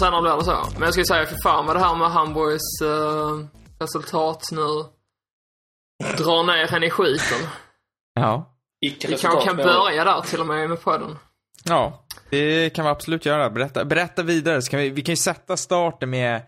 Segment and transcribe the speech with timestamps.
[0.00, 0.66] senare blir det så.
[0.72, 3.46] Men jag ska säga, för fan vad det här med Hamburgs uh,
[3.80, 4.66] resultat nu
[6.18, 7.48] drar ner henne i skiten.
[8.14, 8.56] Ja.
[8.80, 11.18] Vi kanske kan börja där till och med med podden.
[11.64, 13.50] Ja, det kan vi absolut göra.
[13.50, 14.62] Berätta, berätta vidare.
[14.62, 16.42] Så kan vi, vi kan ju sätta starten med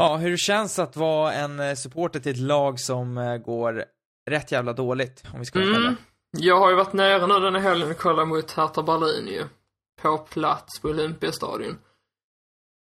[0.00, 3.84] Ja, hur det känns att vara en eh, supporter till ett lag som eh, går
[4.30, 5.96] rätt jävla dåligt, om vi ska mm.
[6.30, 9.44] Jag har ju varit nere nu den här helgen och kollat mot Hertha Berlin ju.
[10.02, 11.78] På plats på Olympiastadion.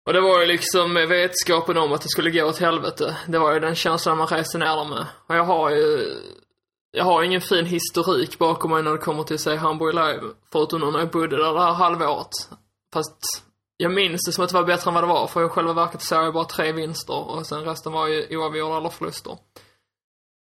[0.08, 3.18] Och det var ju liksom vetskapen om att det skulle gå åt helvete.
[3.28, 5.06] Det var ju den känslan man reste ner med.
[5.28, 6.16] Och jag har ju...
[6.92, 10.34] Jag har ingen fin historik bakom mig när det kommer till att se Hamburg live.
[10.52, 12.30] Förutom när jag bodde där det här halvåret.
[12.94, 13.18] Fast
[13.78, 15.74] jag minns det som att det var bättre än vad det var, för i själva
[15.74, 19.38] verket såg jag bara tre vinster och sen resten var ju oavgjorda eller förluster.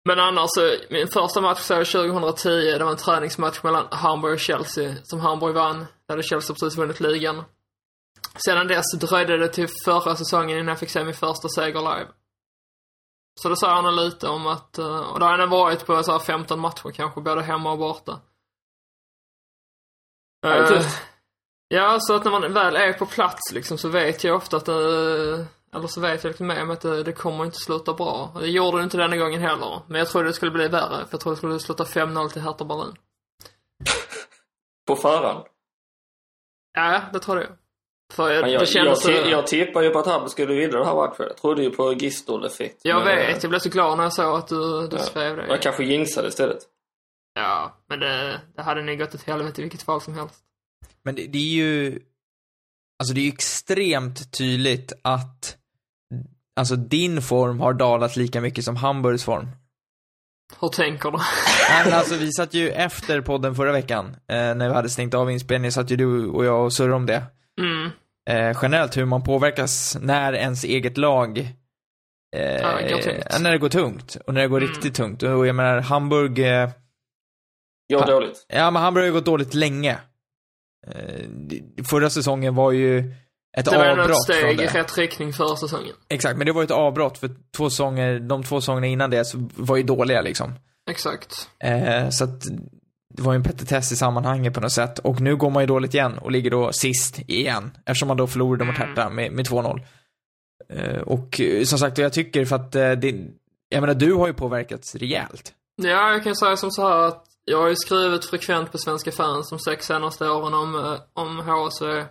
[0.05, 0.49] Men annars,
[0.89, 5.19] min första match såg jag 2010, det var en träningsmatch mellan Hamburg och Chelsea, som
[5.19, 5.77] Hamburg vann.
[5.79, 7.43] Där hade Chelsea precis vunnit ligan.
[8.35, 12.07] Sedan dess dröjde det till förra säsongen innan jag fick se min första seger live.
[13.41, 16.19] Så det sa han lite om att, eh, och då har han varit på så
[16.19, 18.19] 15 matcher kanske, både hemma och borta.
[20.45, 20.81] Uh,
[21.73, 24.65] Ja, så att när man väl är på plats liksom så vet jag ofta att
[24.65, 24.73] det,
[25.73, 28.31] eller så vet jag liksom med mig att det, det kommer inte sluta bra.
[28.39, 29.81] Det gjorde det inte denna gången heller.
[29.87, 32.41] Men jag trodde det skulle bli värre, för jag trodde det skulle sluta 5-0 till
[32.41, 32.95] Hertha Berlin.
[34.87, 35.45] på förhand?
[36.73, 37.51] Ja, det trodde jag.
[38.11, 40.87] För jag, jag, det kändes jag, jag tippade ju på att Hamburg skulle vinna den
[40.87, 41.25] här matchen.
[41.27, 42.79] Jag trodde ju på Gistol-effekt.
[42.83, 45.35] Jag men, vet, jag blev så glad när jag såg att du, du ja, skrev
[45.35, 45.47] det.
[45.47, 46.57] Jag kanske jinxade istället.
[47.33, 50.35] Ja, men det, det hade nog gått åt helvete i vilket fall som helst.
[51.03, 51.99] Men det, det är ju,
[52.99, 55.57] alltså det är ju extremt tydligt att,
[56.55, 59.47] alltså din form har dalat lika mycket som Hamburgs form.
[60.59, 61.17] Hur tänker du?
[61.69, 65.13] Nej men alltså vi satt ju efter podden förra veckan, eh, när vi hade stängt
[65.13, 67.23] av inspelningen, satt ju du och jag och surrade om det.
[67.61, 67.89] Mm.
[68.29, 71.39] Eh, generellt hur man påverkas när ens eget lag
[72.35, 72.79] eh, ja,
[73.39, 74.17] när det går tungt.
[74.27, 74.69] Och när det går mm.
[74.69, 75.23] riktigt tungt.
[75.23, 76.39] Och jag menar, Hamburg...
[76.39, 76.69] Eh,
[77.93, 78.45] Går dåligt.
[78.47, 79.97] Ja, men Hamburg har ju gått dåligt länge.
[80.87, 81.25] Eh,
[81.89, 83.13] förra säsongen var ju
[83.57, 83.95] ett avbrott.
[83.97, 85.95] Det var ett steg i rätt riktning förra säsongen.
[86.09, 89.49] Exakt, men det var ett avbrott för två säsonger, de två säsongerna innan det så
[89.55, 90.53] var ju dåliga liksom.
[90.89, 91.49] Exakt.
[91.63, 92.43] Eh, så att
[93.13, 94.99] det var ju en petitess i sammanhanget på något sätt.
[94.99, 97.71] Och nu går man ju dåligt igen och ligger då sist igen.
[97.85, 98.87] Eftersom man då förlorade mot mm.
[98.87, 99.81] Hertha med, med 2-0.
[100.69, 103.15] Eh, och som sagt, jag tycker för att eh, det,
[103.69, 105.53] jag menar du har ju påverkats rejält.
[105.75, 109.11] Ja, jag kan säga som så här att jag har ju skrivit frekvent på Svenska
[109.11, 112.05] fans de sex senaste åren om, eh, om HSV.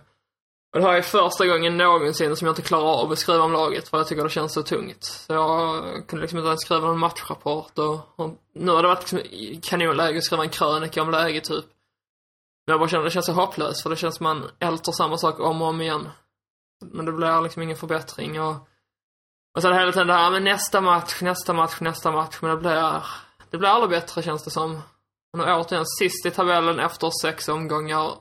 [0.73, 3.51] Och det här är första gången någonsin som jag inte klarar av att skriva om
[3.51, 5.03] laget för jag tycker det känns så tungt.
[5.03, 9.11] Så jag kunde liksom inte ens skriva någon matchrapport och, och nu har det varit
[9.11, 11.65] liksom kanonläge att skriva en krönika om läget typ.
[12.65, 14.91] Men jag bara känner att det känns så hopplöst för det känns som man ältar
[14.91, 16.09] samma sak om och om igen.
[16.91, 18.67] Men det blir liksom ingen förbättring och
[19.55, 22.37] och sen hela tiden det här med nästa match, nästa match, nästa match.
[22.41, 23.03] Men det blir,
[23.49, 24.81] det blir aldrig bättre känns det som.
[25.33, 28.11] Och nu återigen sist i tabellen efter sex omgångar.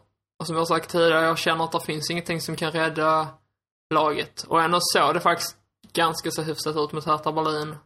[0.40, 3.28] Och som jag sagt tidigare, jag känner att det finns ingenting som kan rädda
[3.94, 4.44] laget.
[4.48, 5.56] Och ändå såg det faktiskt
[5.92, 7.76] ganska så hyfsat ut mot Hertha Berlin.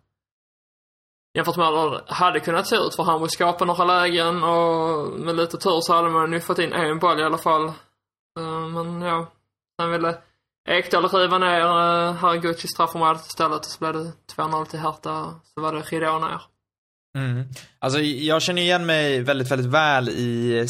[1.34, 5.36] Jämfört med hur det hade kunnat se ut, för Hamburg skapade några lägen och med
[5.36, 7.64] lite tur så hade man ju fått in en boll i alla fall.
[8.38, 9.32] Eh, men ja,
[9.80, 10.18] sen ville
[10.68, 15.40] Ekdal riva ner uh, Haraguchi straffområdet istället och så blev det 2-0 till Hertha.
[15.54, 16.40] Så var det ridå ner.
[17.18, 17.48] Mm.
[17.78, 20.66] Alltså jag känner igen mig väldigt, väldigt väl i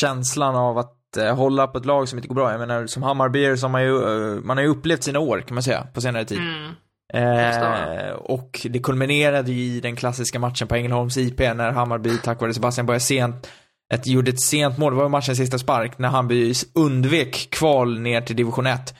[0.00, 2.50] känslan av att hålla på ett lag som inte går bra.
[2.50, 5.40] Jag menar, som Hammarby så har man ju, eh, man har ju upplevt sina år
[5.40, 6.38] kan man säga, på senare tid.
[6.38, 6.74] Mm.
[7.14, 12.40] Eh, och det kulminerade ju i den klassiska matchen på Ängelholms IP när Hammarby tack
[12.40, 13.48] vare Sebastian började sent
[13.94, 18.20] ett, gjorde ett sent mål, det var matchens sista spark, när Hammarby undvek kval ner
[18.20, 18.94] till division 1.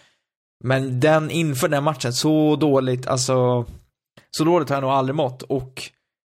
[0.64, 3.66] Men den inför den matchen, så dåligt, alltså,
[4.30, 5.90] så dåligt har jag nog aldrig mått och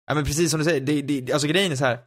[0.09, 1.99] Ja men precis som du säger, det, det, alltså grejen är så här.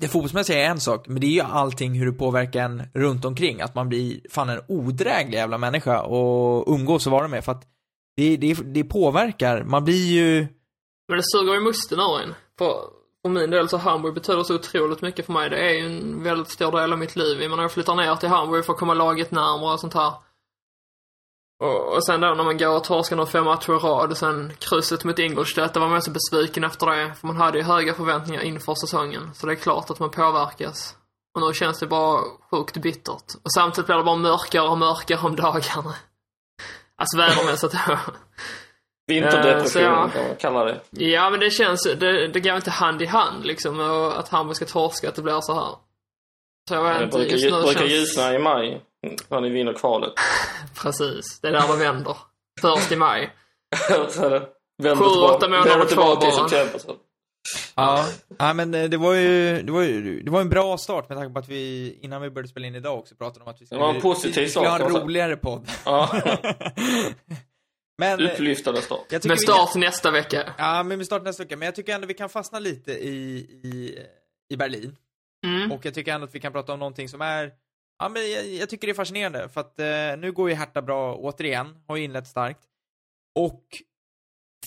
[0.00, 3.24] Det fotbollsmässiga är en sak, men det är ju allting hur det påverkar en runt
[3.24, 3.60] omkring.
[3.60, 7.62] Att man blir fan en odräglig jävla människa och umgås och vara med för att
[8.16, 10.46] det, det, det påverkar, man blir ju...
[11.08, 12.34] Men det suger ju musten ur en.
[12.58, 12.74] För,
[13.22, 15.50] för min del så Hamburg betyder så otroligt mycket för mig.
[15.50, 17.40] Det är ju en väldigt stor del av mitt liv.
[17.40, 20.12] Jag menar jag flyttar ner till Hamburg för att komma laget närmare och sånt här.
[21.60, 24.16] Och, och sen då när man går och torskar några fem matcher i rad och
[24.16, 27.14] sen krysset mot Ingolstadt, då var man så besviken efter det.
[27.14, 29.34] För man hade ju höga förväntningar inför säsongen.
[29.34, 30.96] Så det är klart att man påverkas.
[31.34, 32.20] Och nu känns det bara
[32.50, 33.34] sjukt bittert.
[33.44, 35.94] Och samtidigt blir det bara mörkare och mörkare om dagarna.
[36.96, 37.98] Alltså vädermässigt då.
[39.06, 40.80] Vinterdepression kan man kalla det.
[40.90, 43.80] Ja men det känns, det, det går inte hand i hand liksom.
[43.80, 45.74] Och att Hamburg ska torska, att det blir så här.
[46.68, 47.92] Så jag vet inte, just nu brukar känns...
[47.92, 48.82] ljusna i maj.
[49.28, 50.12] När ni vinner kvalet.
[50.82, 52.16] Precis, det är där det vänder.
[52.60, 53.30] Först i maj.
[54.82, 56.96] Sju, åtta månader kvar bara.
[57.76, 58.06] Ja,
[58.38, 61.18] ja men eh, det var, ju, det, var ju, det var en bra start med
[61.18, 63.66] tanke på att vi, innan vi började spela in idag också, pratade om att vi
[63.66, 65.70] skulle, Det var en positiv vi skulle ha start, en roligare podd.
[65.84, 66.10] Ja,
[67.98, 69.10] men, eh, upplyftande start.
[69.10, 70.54] Med vi kan- start nästa vecka.
[70.58, 71.56] Ja, men vi startar nästa vecka.
[71.56, 73.98] Men jag tycker ändå vi kan fastna lite i, i,
[74.52, 74.96] i Berlin.
[75.46, 75.72] Mm.
[75.72, 77.52] Och jag tycker ändå att vi kan prata om någonting som är,
[78.00, 79.48] ja men jag, jag tycker det är fascinerande.
[79.48, 82.60] För att eh, nu går ju Hertha bra återigen, har ju inlett starkt.
[83.34, 83.64] Och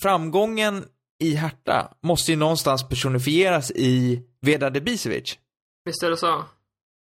[0.01, 0.85] framgången
[1.19, 5.38] i Hertha måste ju någonstans personifieras i Vedade Bisevic.
[5.85, 6.44] Visst är det så?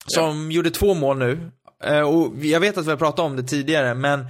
[0.06, 1.50] Som gjorde två mål nu.
[1.82, 4.26] Eh, och jag vet att vi har pratat om det tidigare, men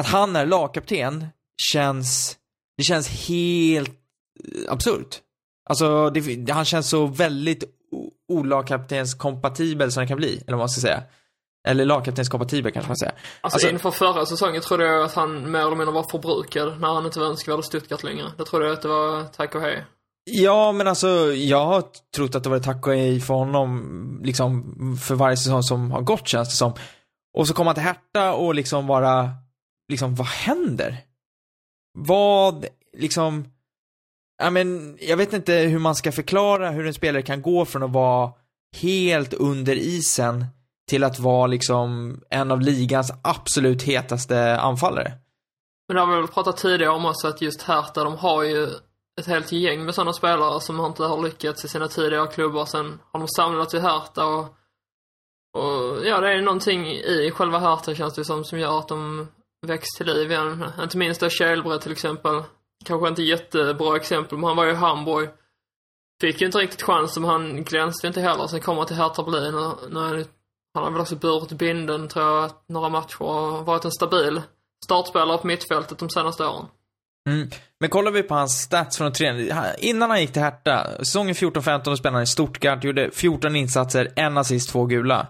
[0.00, 1.26] att han är lagkapten
[1.72, 2.38] känns,
[2.76, 5.20] det känns helt eh, absurt.
[5.68, 7.75] Alltså, det, han känns så väldigt
[8.28, 11.02] olagkaptenskompatibel som det kan bli, eller vad man ska säga.
[11.68, 13.12] Eller lagkaptenskompatibel kanske man säger.
[13.40, 16.94] Alltså, Alltså- inför förra säsongen trodde jag att han mer eller mindre var förbrukad när
[16.94, 18.32] han inte var önskvärd i Stuttgart längre.
[18.38, 19.84] Då trodde jag att det var tack och hej.
[20.30, 21.84] Ja, men alltså, jag har
[22.16, 26.00] trott att det var tack och hej för honom, liksom, för varje säsong som har
[26.02, 26.72] gått känns det som.
[27.38, 29.30] Och så kommer han till Hertha och liksom bara,
[29.92, 30.96] liksom, vad händer?
[31.98, 32.66] Vad,
[32.98, 33.44] liksom,
[34.38, 37.82] ja men, jag vet inte hur man ska förklara hur en spelare kan gå från
[37.82, 38.32] att vara
[38.82, 40.44] helt under isen
[40.88, 45.12] till att vara liksom en av ligans absolut hetaste anfallare.
[45.88, 48.68] Men det har vi väl pratat tidigare om också att just Hertha, de har ju
[49.20, 52.64] ett helt gäng med sådana spelare som inte har lyckats i sina tidigare klubbar.
[52.64, 54.44] Sen har de samlats i Hertha och,
[55.58, 59.28] och ja, det är någonting i själva Hertha känns det som, som gör att de
[59.66, 60.64] väcks till liv igen.
[60.82, 62.42] Inte minst då Kjellbred till exempel.
[62.86, 65.28] Kanske inte jättebra exempel, men han var ju i Hamburg.
[66.20, 68.46] Fick ju inte riktigt chansen, men han glänste inte heller.
[68.46, 70.24] Sen kom han till Hertha Berlin och nu
[70.76, 74.42] han har väl också burit binden, tror jag, några matcher och varit en stabil
[74.84, 76.66] startspelare på mittfältet de senaste åren.
[77.28, 77.50] Mm.
[77.80, 81.96] Men kollar vi på hans stats från träning, innan han gick till Hertha, säsongen 14-15
[81.96, 85.26] spelade han i Stuttgart, gjorde 14 insatser, en assist, två gula.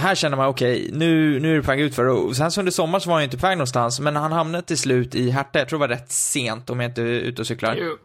[0.00, 2.60] Här känner man, okej, nu, nu är det på väg ut för och sen så
[2.60, 5.14] under sommaren så var han ju inte på väg någonstans, men han hamnade till slut
[5.14, 7.76] i Hertha, jag tror det var rätt sent om jag inte är ute och cyklar.
[7.80, 7.96] Jo.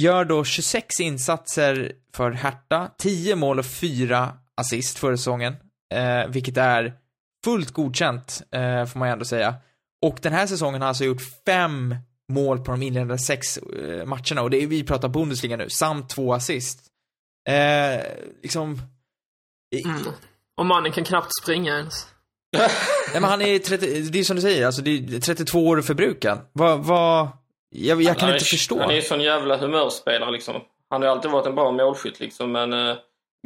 [0.00, 5.56] Gör då 26 insatser för Hertha, 10 mål och 4 assist förra säsongen.
[5.94, 6.92] Eh, vilket är
[7.44, 9.54] fullt godkänt, eh, får man ju ändå säga.
[10.02, 11.96] Och den här säsongen har han alltså gjort 5
[12.32, 14.42] mål på de inledande 6 eh, matcherna.
[14.42, 16.80] Och det är, vi pratar Bundesliga nu, samt 2 assist.
[17.48, 18.00] Eh,
[18.42, 18.82] liksom...
[19.84, 20.02] Mm.
[20.56, 22.06] Och mannen kan knappt springa ens.
[23.12, 25.80] Nej men han är 30, det är som du säger, alltså det är 32 år
[25.80, 26.38] förbrukad.
[26.52, 27.28] Vad, vad...
[27.70, 28.80] Jag, jag kan Han är- inte förstå.
[28.80, 30.54] Han är ju sån jävla humörspelare liksom.
[30.90, 32.96] Han har ju alltid varit en bra målskytt liksom, men uh,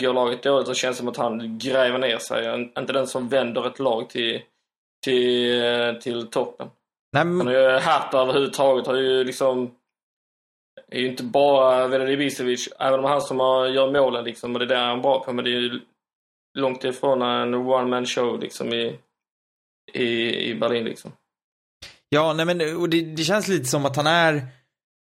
[0.00, 2.62] går laget dåligt så känns det som att han gräver ner sig.
[2.78, 4.40] Inte den som vänder ett lag till,
[5.04, 6.68] till, eh, till toppen.
[7.12, 9.70] Nej, Han men, har ju Hertha överhuvudtaget har ju liksom
[10.90, 14.58] är ju inte bara Vedran Ibisevic, även om han som har, gör målen liksom, och
[14.58, 15.80] det är det han är bra på, men det är ju
[16.54, 18.98] långt ifrån en one man show liksom i,
[19.92, 21.12] i, i Berlin liksom.
[22.08, 24.46] Ja, nej men och det, det känns lite som att han är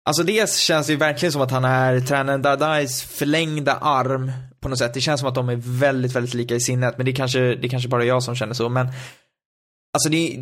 [0.05, 4.69] Alltså dels känns det ju verkligen som att han är tränaren Dardais förlängda arm på
[4.69, 4.93] något sätt.
[4.93, 7.39] Det känns som att de är väldigt, väldigt lika i sinnet, men det är kanske,
[7.39, 8.87] det är kanske bara jag som känner så, men
[9.93, 10.39] Alltså det,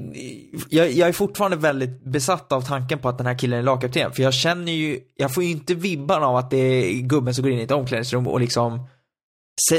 [0.70, 4.12] jag, jag är fortfarande väldigt besatt av tanken på att den här killen är lagkapten,
[4.12, 7.44] för jag känner ju, jag får ju inte vibban av att det är gubben som
[7.44, 8.88] går in i ett omklädningsrum och liksom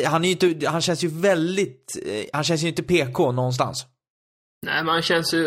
[0.06, 3.86] han är ju inte, han känns ju väldigt, eh, han känns ju inte PK någonstans.
[4.66, 5.44] Nej, men han känns ju...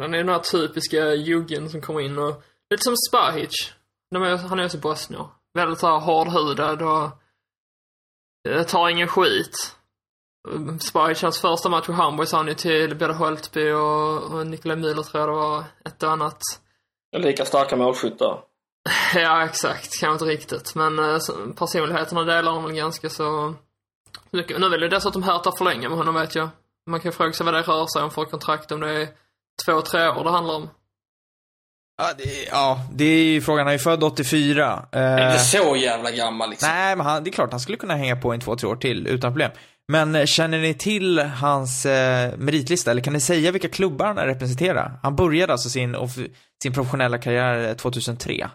[0.00, 2.42] Han är den här typiska juggen som kommer in och...
[2.70, 3.72] Lite som Spahic.
[4.14, 5.26] Är, han är också bosnier.
[5.54, 7.10] Väldigt så här hårdhudad och...
[8.48, 9.76] eh, Tar ingen skit.
[10.80, 14.76] Spahic, hans första match i Hamburg sa han ju till både Holtby och, och Nikolaj
[14.76, 15.64] Müller tror jag det var.
[15.84, 16.38] Ett och annat.
[17.16, 18.42] Lika starka målskyttar.
[19.14, 20.00] Ja, exakt.
[20.00, 20.74] Kanske inte riktigt.
[20.74, 21.18] Men eh,
[21.58, 23.54] personligheterna delar de väl ganska så
[24.30, 24.60] mycket.
[24.60, 26.48] Nu vill ju dessutom Hertha förlänga med honom vet jag.
[26.90, 29.08] Man kan ju fråga sig vad det rör sig om för kontrakt, om det är
[29.64, 30.68] två, tre år det handlar om.
[31.98, 33.58] Ja, det, ja, det är ju frågan.
[33.58, 34.86] Han är ju född 84.
[34.92, 36.68] Eh, Inte så jävla gammal liksom.
[36.68, 38.76] nej, men han, det är klart han skulle kunna hänga på en två, tre år
[38.76, 39.50] till utan problem.
[39.88, 44.16] Men eh, känner ni till hans eh, meritlista, eller kan ni säga vilka klubbar han
[44.16, 44.98] representerar?
[45.02, 45.96] Han började alltså sin,
[46.62, 48.48] sin professionella karriär eh, 2003.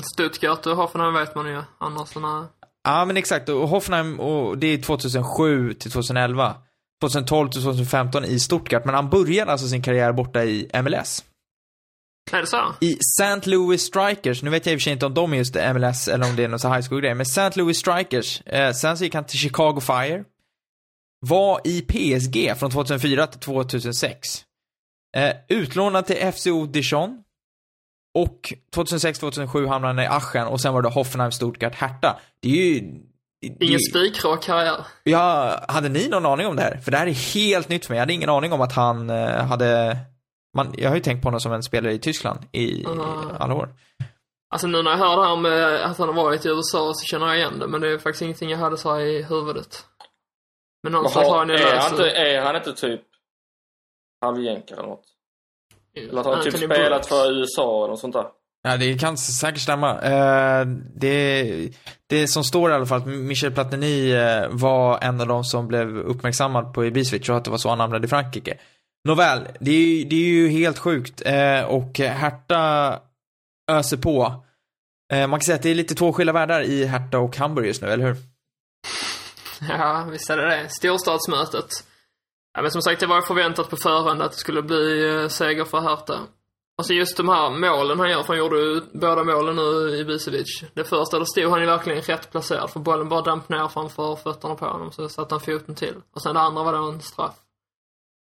[0.00, 1.62] Stuttgart och Hoffenheim vet man ju.
[1.78, 2.48] Annars såna...
[2.84, 3.48] Ja, men exakt.
[3.48, 6.54] Och Hoffenheim, och det är 2007 till 2011.
[7.00, 11.24] 2012 till 2015 i Stuttgart, men han började alltså sin karriär borta i MLS.
[12.32, 12.74] Är det så?
[12.80, 13.50] I St.
[13.50, 16.08] Louis Strikers, nu vet jag i och för sig inte om de är just MLS
[16.08, 17.50] eller om det är någon sån high school-grej, men St.
[17.60, 20.24] Louis Strikers, eh, sen så gick han till Chicago Fire,
[21.20, 24.44] var i PSG från 2004 till 2006.
[25.16, 27.22] Eh, utlånad till FCO Dijon.
[28.16, 32.16] Och 2006-2007 hamnade han i Aschen och sen var det Hoffenheim, Stuttgart, Hertha.
[32.40, 32.80] Det är ju...
[33.40, 34.86] det- Ingen spikrak karriär.
[35.02, 36.76] Ja, hade ni någon aning om det här?
[36.76, 37.96] För det här är helt nytt för mig.
[37.96, 39.96] Jag hade ingen aning om att han eh, hade...
[40.56, 43.00] Man, jag har ju tänkt på honom som en spelare i Tyskland i Mm.
[43.38, 43.68] alla år.
[44.50, 47.06] Alltså nu när jag hör det här med att han har varit i USA så
[47.06, 49.86] känner jag igen det, men det är faktiskt ingenting jag hade så här i huvudet.
[50.82, 53.00] Men någonstans har är, han inte, är han inte typ
[54.20, 55.04] halvjänkare eller något?
[55.96, 57.08] Eller att han typ spelat Brooks.
[57.08, 58.24] för USA eller något sånt där?
[58.62, 60.00] Ja, det kan säkert stämma.
[60.02, 61.68] Eh, det,
[62.06, 65.68] det som står i alla fall att Michel Platini eh, var en av de som
[65.68, 68.58] blev uppmärksammad på Ibisevic och att det var så han hamnade i Frankrike.
[69.08, 72.98] Nåväl, det är, ju- det är ju helt sjukt eh, och Hertha
[73.70, 74.44] öser på.
[75.12, 77.66] Eh, man kan säga att det är lite två skilda världar i Hertha och Hamburg
[77.66, 78.16] just nu, eller hur?
[79.68, 80.68] Ja, visst är det det.
[80.68, 81.66] Storstadsmötet.
[82.56, 85.64] Ja, men som sagt, det var förväntat på förhand att det skulle bli eh, seger
[85.64, 86.18] för Hertha.
[86.78, 89.96] Och så just de här målen han gör, för han gjorde ju båda målen nu
[89.96, 90.64] i Bisevic.
[90.74, 94.16] Det första, då stod han ju verkligen rätt placerad, för bollen bara damp ner framför
[94.16, 95.94] fötterna på honom, så satte han foten till.
[96.14, 97.34] Och sen det andra var då en straff.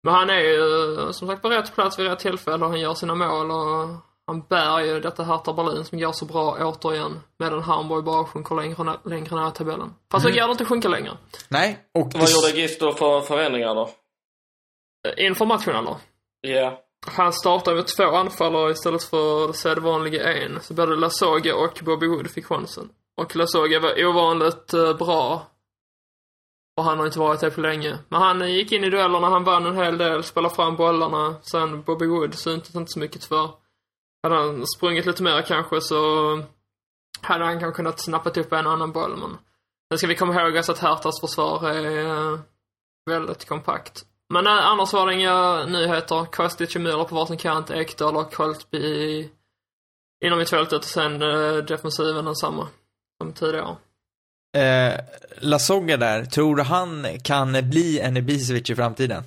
[0.02, 2.80] Men han är ju eh, som sagt på rätt plats vid rätt tillfälle och han
[2.80, 3.88] gör sina mål och
[4.26, 7.20] han bär ju detta Hertha Berlin som går så bra återigen.
[7.38, 9.94] Medan Hamburg bara sjunker längre, längre ner i tabellen.
[10.10, 11.12] Fast går det inte sjunka längre.
[11.48, 11.78] Nej.
[11.94, 13.90] Och Vad gjorde Gisto för förändringar då?
[15.08, 15.96] Eh, Inför matchen eller?
[16.40, 16.84] Ja.
[17.06, 20.60] Han startar med två anfallare istället för det sedvanliga en.
[20.60, 22.90] Så både Lasoga och Bobby Wood fick chansen.
[23.16, 25.46] Och Lasoga var ovanligt eh, bra.
[26.76, 27.98] Och han har inte varit det på länge.
[28.08, 31.36] Men han eh, gick in i duellerna, han vann en hel del, spelade fram bollarna.
[31.42, 33.50] Sen Bobby Wood syntes inte så mycket för.
[34.22, 35.98] Hade han sprungit lite mer kanske så
[37.22, 39.16] hade han kanske kunnat snappat upp en annan boll.
[39.18, 39.38] Men
[39.90, 42.38] sen ska vi komma ihåg också att Herthas försvar är
[43.10, 44.04] väldigt kompakt.
[44.34, 46.24] Men eh, annars var det inga nyheter.
[46.24, 49.30] Kostic och Müller på varsin kant, Ekdal och Holtby i-
[50.24, 52.68] inom mittfältet och sen eh, defensiven densamma
[53.22, 53.76] som tidigare.
[54.56, 55.00] eh,
[55.40, 59.24] Lasogga där, tror du han kan bli en Ibisevic i framtiden?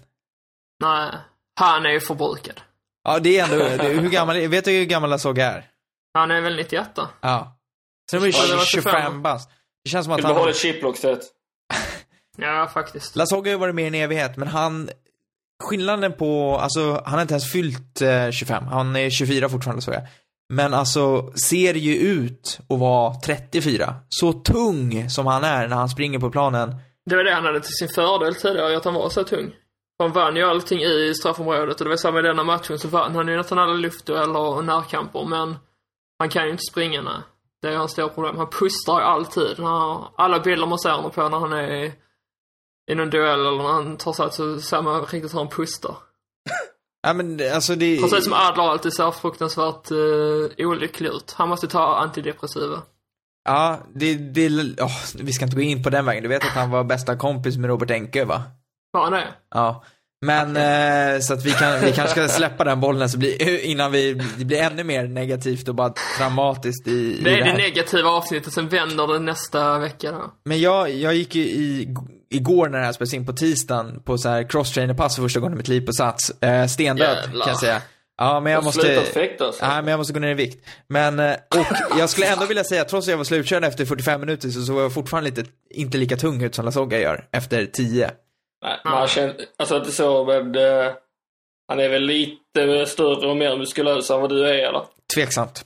[0.83, 1.11] Nej,
[1.59, 2.61] han är ju förbrukad.
[3.03, 5.69] Ja, det är ändå, det, hur gammal, vet du hur gammal Lasogga är?
[6.13, 6.89] Han är väl 91
[7.21, 7.57] Ja.
[8.11, 9.49] Så de är Ja, det var 25 25 bast.
[9.83, 10.35] Det känns som att Vill han...
[10.35, 11.21] behålla chiplock-sätt.
[12.37, 13.15] Ja, faktiskt.
[13.15, 14.89] Lasogga har ju varit med i en evighet, men han...
[15.63, 18.63] Skillnaden på, alltså han har inte ens fyllt eh, 25.
[18.67, 20.01] Han är 24 fortfarande så jag.
[20.53, 23.95] Men alltså, ser ju ut att vara 34.
[24.09, 26.75] Så tung som han är när han springer på planen.
[27.05, 29.53] Det var det han hade till sin fördel tidigare, att han var så tung.
[29.99, 33.15] Han vann ju allting i straffområdet och det var samma i denna matchen så vann
[33.15, 35.55] han ju nästan alla luftdueller och närkamper men
[36.19, 37.21] han kan ju inte springa nej.
[37.61, 38.37] Det är hans stora problem.
[38.37, 39.57] Han pustar ju alltid.
[39.57, 41.91] Han har alla bilder man ser honom på när han är
[42.91, 45.95] i, någon duell eller när han tar sig så ser man riktigt hur han pustar.
[47.07, 48.01] Ja men alltså det...
[48.01, 51.33] Precis som Adler alltid ser fruktansvärt uh, olycklig ut.
[51.37, 52.81] Han måste ta antidepressiva.
[53.45, 54.49] Ja, det, det,
[54.81, 56.23] åh, vi ska inte gå in på den vägen.
[56.23, 58.43] Du vet att han var bästa kompis med Robert Enke va?
[58.93, 59.27] Han det?
[59.53, 59.83] Ja.
[60.25, 63.91] Men, eh, så att vi, kan, vi kanske ska släppa den bollen så blir, innan
[63.91, 67.57] vi, det blir ännu mer negativt och bara dramatiskt i, i Det är det här.
[67.57, 70.33] negativa avsnittet, sen vänder det nästa vecka då.
[70.45, 71.95] Men jag, jag gick ju i,
[72.31, 75.53] igår när det här spelades in på tisdagen på så här cross-trainer-pass för första gången
[75.53, 76.41] i mitt liv på Sats.
[76.43, 77.43] Eh, stendöd Jävlar.
[77.43, 77.81] kan jag säga.
[78.17, 78.81] Ja, men jag måste...
[78.81, 79.61] Slutat fäktas.
[79.61, 80.65] Nej, men jag måste gå ner i vikt.
[80.87, 84.19] Men, eh, och jag skulle ändå vilja säga, trots att jag var slutkörd efter 45
[84.19, 88.11] minuter så såg jag fortfarande lite, inte lika tung ut som Lasogga gör efter 10.
[88.63, 90.91] Nej, men han känner, alltså inte så, men eh,
[91.67, 94.83] han är väl lite större och mer muskulös än vad du är eller?
[95.15, 95.65] Tveksamt.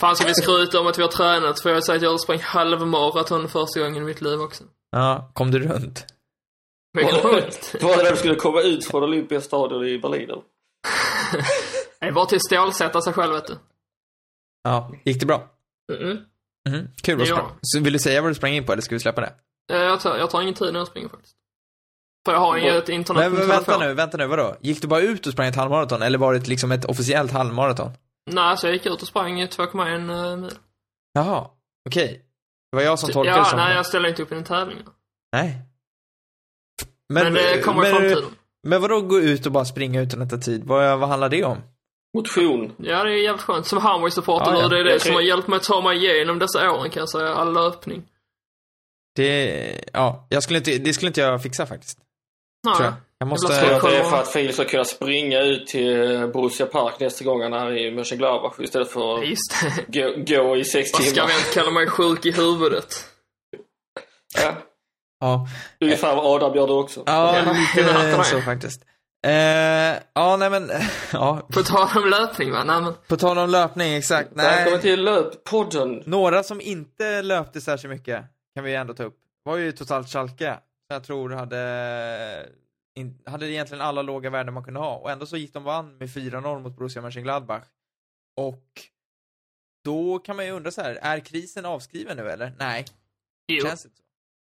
[0.00, 1.60] Fan ska vi skryta om att vi har tränat?
[1.60, 4.64] För jag sagt att jag sprang halvmaraton första gången i mitt liv också.
[4.90, 6.06] Ja, kom du runt?
[6.94, 7.74] Men jag runt.
[7.80, 10.42] Var det när du skulle komma ut från Olympia stadion i Berlin eller?
[12.00, 13.54] Är bara till att stålsätta sig själv vet du.
[14.62, 15.48] Ja, gick det bra?
[15.92, 16.18] Mm.
[16.68, 17.50] Mhm, Kul, vad Ja.
[17.62, 19.32] Så vill du säga vad du sprang in på eller ska vi släppa det?
[19.72, 21.34] Eh, Jag tar, jag tar ingen tid när jag springer faktiskt.
[22.26, 24.56] För jag har inget internet Men, men vänta nu, vänta nu, vadå?
[24.60, 27.92] Gick du bara ut och sprang ett halvmaraton eller var det liksom ett officiellt halvmaraton?
[28.32, 30.50] Nej, så jag gick ut och sprang 2,1 mil.
[31.12, 31.50] Jaha,
[31.88, 32.24] okej.
[32.70, 33.58] Det var jag som tolkade Ja, det som...
[33.58, 34.78] nej jag ställer inte upp i en tävling.
[35.32, 35.62] Nej.
[37.08, 38.30] Men, det kommer i men, framtiden.
[38.62, 40.64] men vadå gå ut och bara springa utan att ta tid?
[40.64, 41.58] Vad, vad handlar det om?
[42.16, 42.72] Motion.
[42.76, 43.66] Ja, det är jävligt skönt.
[43.66, 44.68] Som Hammarby-supporter Ja, ja.
[44.68, 47.00] det är det Jag som har hjälpt mig att ta mig igenom dessa åren kan
[47.00, 47.34] jag säga.
[47.34, 48.02] All löpning.
[49.16, 51.98] Det, ja, jag skulle inte, det skulle inte jag fixa faktiskt.
[52.76, 52.94] Tror jag.
[53.18, 53.52] Jag måste...
[53.52, 57.00] Jävla Tror att det är för att Filip ska kunna springa ut till Borussia Park
[57.00, 59.24] nästa gång han är i Mönchengladbach istället för att
[59.86, 61.26] gå, gå i sex Vad ska timmar.
[61.28, 63.04] vi kalla mig sjuk i huvudet?
[64.42, 64.52] Ja.
[65.20, 65.48] Ja,
[65.80, 67.02] Ungefär vad Adam gör det också.
[67.06, 67.32] ja
[67.74, 68.24] det lite det.
[68.24, 68.82] så faktiskt.
[69.26, 69.32] Eh,
[70.14, 70.70] ja, nej men,
[71.12, 72.64] ja, På tal om löpning va?
[72.64, 74.28] Nej men, på tal om löpning, exakt.
[74.34, 76.02] Välkommen till löppodden.
[76.06, 80.56] några som inte löpte särskilt mycket, kan vi ändå ta upp, var ju totalt Schalke.
[80.88, 82.48] Som jag tror hade,
[82.94, 84.96] in, hade egentligen alla låga värden man kunde ha.
[84.96, 87.64] Och ändå så gick de vann med 4-0 mot Borussia Mönchengladbach.
[88.36, 88.64] Och
[89.84, 92.52] då kan man ju undra så här, är krisen avskriven nu eller?
[92.58, 92.84] Nej,
[93.48, 93.66] jo.
[93.66, 94.02] känns inte så.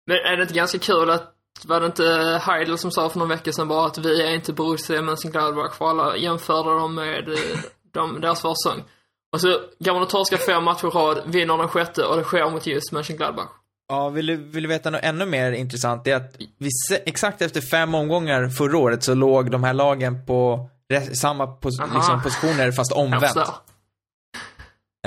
[0.05, 1.35] Men är det inte ganska kul att,
[1.65, 4.53] var det inte Heidel som sa för någon vecka sedan bara att vi är inte
[4.53, 7.59] Borussia Mönchengladbach för alla jämförde dem med eh,
[7.91, 8.83] de, deras försäsong.
[9.31, 9.47] Och så
[9.79, 12.67] går man och torskar fem matcher i rad, vinner den sjätte och det sker mot
[12.67, 13.62] just Mönchengladbach.
[13.93, 16.03] Ja, vill du, vill du veta något ännu mer intressant?
[16.03, 19.73] Det är att vi, se- exakt efter fem omgångar förra året så låg de här
[19.73, 20.69] lagen på
[21.13, 21.95] samma pos, Aha.
[21.97, 23.37] liksom, positioner fast omvänt.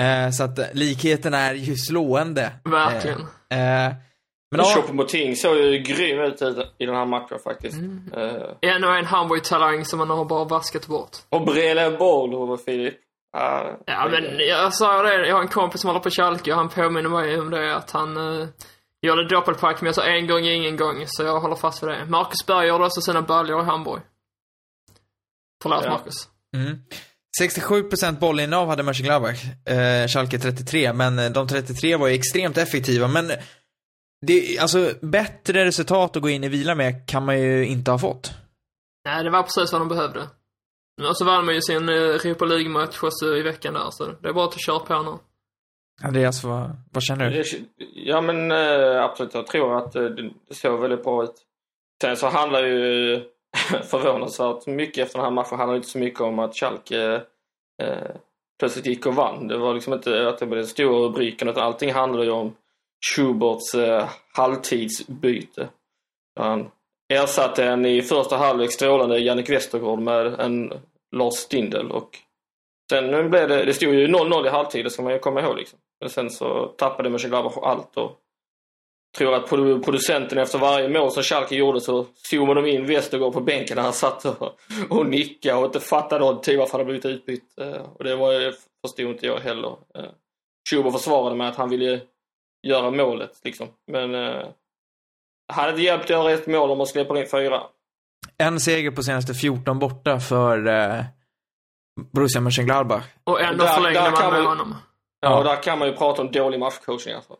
[0.01, 2.53] Eh, så att eh, likheten är ju slående.
[2.65, 3.21] Verkligen.
[3.51, 3.93] Eh, eh,
[4.51, 7.77] men ja, Choupo-Moting såg ju grym ut i- i den här matchen faktiskt.
[8.17, 11.17] Eh, Ännu en Hamburg-talang som man har bara vaskat bort.
[11.29, 12.95] och Brele Boll, Filip.
[13.33, 16.57] Ja, Ja, men jag sa det, jag har en kompis som håller på Schalke och
[16.57, 18.17] han påminner mig om det att han
[19.05, 21.91] uh, gjorde doppelpack, men jag sa en gång ingen gång, så jag håller fast vid
[21.91, 22.07] det.
[22.07, 24.03] Marcus Berg gjorde också sina baljor i Hamburg.
[25.63, 25.91] Förlåt Ja.
[25.91, 26.29] Marcus.
[26.57, 26.79] mm.
[27.43, 33.09] 67% bollinnehav hade Mönchengladbach, eh, Schalke 33, men eh, de 33 var ju extremt effektiva,
[33.09, 33.33] men
[34.27, 37.99] det, alltså bättre resultat att gå in i vila med kan man ju inte ha
[37.99, 38.31] fått.
[39.05, 40.21] Nej, det var precis vad de behövde.
[41.09, 44.33] Och så vann man ju sin uh, Europa League-match i veckan där, så det är
[44.33, 45.19] bara att köra på nu.
[46.03, 47.45] Andreas, vad, vad känner du?
[47.95, 50.03] Ja men eh, absolut, jag tror att eh,
[50.49, 51.35] det såg väldigt bra ut.
[52.03, 53.21] Sen så handlar ju
[53.91, 57.23] förvånansvärt mycket efter den här matchen handlar inte så mycket om att Schalke
[57.83, 58.17] eh,
[58.59, 59.49] plötsligt gick och vann.
[59.49, 62.55] Det var liksom inte att det blev den stora rubriken utan allting handlade ju om
[63.15, 65.69] Schuberts eh, halvtidsbyte.
[66.41, 66.71] Han
[67.09, 70.73] ersatte en i första halvlek strålande Jannik Westergaard med en
[71.17, 72.19] Lars Stindl och
[72.91, 75.41] sen nu blev det, det stod ju 0-0 i halvtid, det ska man ju komma
[75.41, 75.79] ihåg liksom.
[76.01, 78.13] Men sen så tappade Mönchengladbach allt och
[79.19, 83.33] tror att produ- producenten efter varje mål som Schalke gjorde så zoomade de in Westergaard
[83.33, 84.59] på bänken när han satt och,
[84.91, 87.59] och nickade och inte fattade någonting varför han hade blivit utbytt.
[87.61, 88.55] Eh, Och det var,
[88.87, 89.77] förstod inte jag heller.
[89.95, 90.05] Eh,
[90.71, 92.01] Schuber försvarade med att han ville
[92.67, 93.69] göra målet liksom.
[93.93, 94.47] Men eh,
[95.53, 97.63] han hade inte hjälpt att göra ett mål om man släpper in fyra.
[98.39, 101.05] En seger på senaste 14 borta för eh,
[102.13, 103.05] Borussia Mönchengladbach.
[103.25, 104.75] Och ändå Där- förlängde där man med vi- honom.
[105.21, 105.29] Ja.
[105.31, 105.39] Ja.
[105.39, 107.37] Och där kan man ju prata om dålig matchcoaching alltså.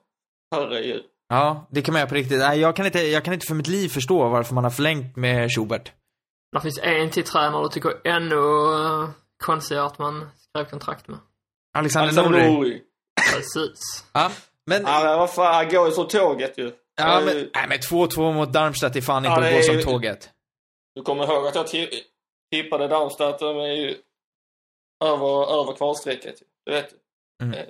[0.55, 1.03] Herregud.
[1.29, 2.39] Ja, det kan man göra på riktigt.
[2.39, 5.17] Nej, jag kan inte, jag kan inte för mitt liv förstå varför man har förlängt
[5.17, 5.93] med Schubert.
[6.53, 9.09] Det finns en till tränare du tycker är ännu uh,
[9.45, 11.19] konstigare att man skrev kontrakt med.
[11.79, 12.51] Alexander Alexander.
[12.51, 12.83] Nordi.
[13.35, 14.05] Precis.
[14.13, 14.31] Ja,
[14.67, 16.73] men, Ja men vad fan, han går ju som tåget ju.
[16.97, 19.63] ja, Eh, men, nej, men 2-2 mot Darmstadt är fan Ja, inte det att gå
[19.67, 20.31] som ju- tåget.
[20.95, 22.01] Du kommer ihåg att jag ti-
[22.53, 23.97] tippade Darmstadt, de är ju
[25.05, 26.35] över, över kvalstrecket.
[26.67, 26.97] Det vet du.
[27.43, 27.55] Mm.
[27.59, 27.65] Eh,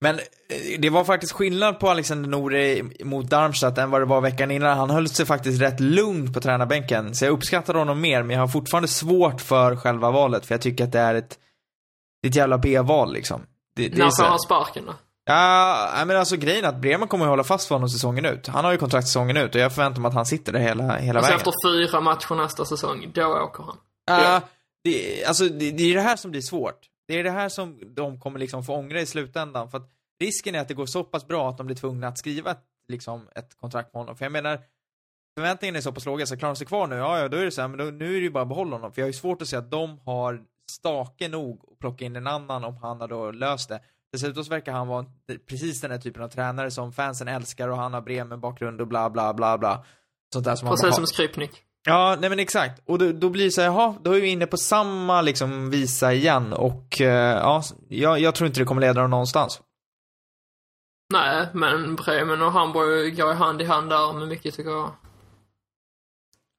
[0.00, 4.20] Men eh, det var faktiskt skillnad på Alexander Nordi mot Darmstadt än vad det var
[4.20, 4.78] veckan innan.
[4.78, 7.14] Han höll sig faktiskt rätt lugn på tränarbänken.
[7.14, 10.62] Så jag uppskattar honom mer, men jag har fortfarande svårt för själva valet, för jag
[10.62, 11.38] tycker att det är ett,
[12.26, 13.40] ett jävla B-val liksom.
[13.76, 14.94] Det, det är När får han sparken då?
[15.26, 18.46] Ja, men alltså grejen är att Bremen kommer att hålla fast för honom säsongen ut.
[18.46, 20.96] Han har ju kontrakt säsongen ut och jag förväntar mig att han sitter där hela,
[20.96, 21.36] hela Och så vägen.
[21.48, 23.76] efter fyra matcher nästa säsong, då åker han.
[24.06, 24.40] Ja,
[24.84, 26.78] det, alltså det, det är det här som blir svårt.
[27.08, 29.70] Det är det här som de kommer liksom få ångra i slutändan.
[29.70, 29.90] För att
[30.20, 32.64] risken är att det går så pass bra att de blir tvungna att skriva ett,
[32.88, 34.16] liksom, ett kontrakt med honom.
[34.16, 34.60] För jag menar,
[35.38, 37.44] förväntningen är så pass låga, så klarar de sig kvar nu, ja, ja då är
[37.44, 38.92] det så här, men då, nu är det ju bara att behålla honom.
[38.92, 42.16] För jag har ju svårt att se att de har stake nog att plocka in
[42.16, 43.80] en annan om han har då löst det.
[44.12, 45.06] Dessutom så verkar han vara
[45.48, 49.10] precis den här typen av tränare som fansen älskar och han har Bremen-bakgrund och bla
[49.10, 49.84] bla bla bla.
[50.32, 50.92] Sånt där som man Precis har.
[50.92, 51.62] som Skripnik.
[51.86, 52.82] Ja, nej men exakt.
[52.86, 55.70] Och då, då blir det så här, jaha, då är vi inne på samma liksom
[55.70, 59.60] visa igen och eh, ja, jag, jag tror inte det kommer leda dem någonstans.
[61.12, 64.92] Nej, men Bremen och Hamburg går ju hand i hand där med mycket tycker jag.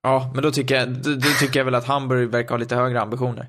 [0.04, 2.76] Ja, men då tycker jag, då, då tycker jag väl att Hamburg verkar ha lite
[2.76, 3.48] högre ambitioner.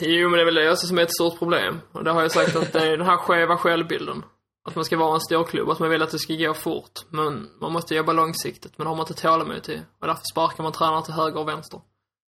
[0.00, 1.80] Jo, men det är väl det också som är ett stort problem.
[1.92, 4.22] Och det har jag sagt att det är den här skeva självbilden.
[4.68, 7.00] Att man ska vara en storklubb, att man vill att det ska gå fort.
[7.10, 9.80] Men man måste jobba långsiktigt, men det har man inte tålamod till.
[10.00, 11.80] Och därför sparkar man tränare till höger och vänster.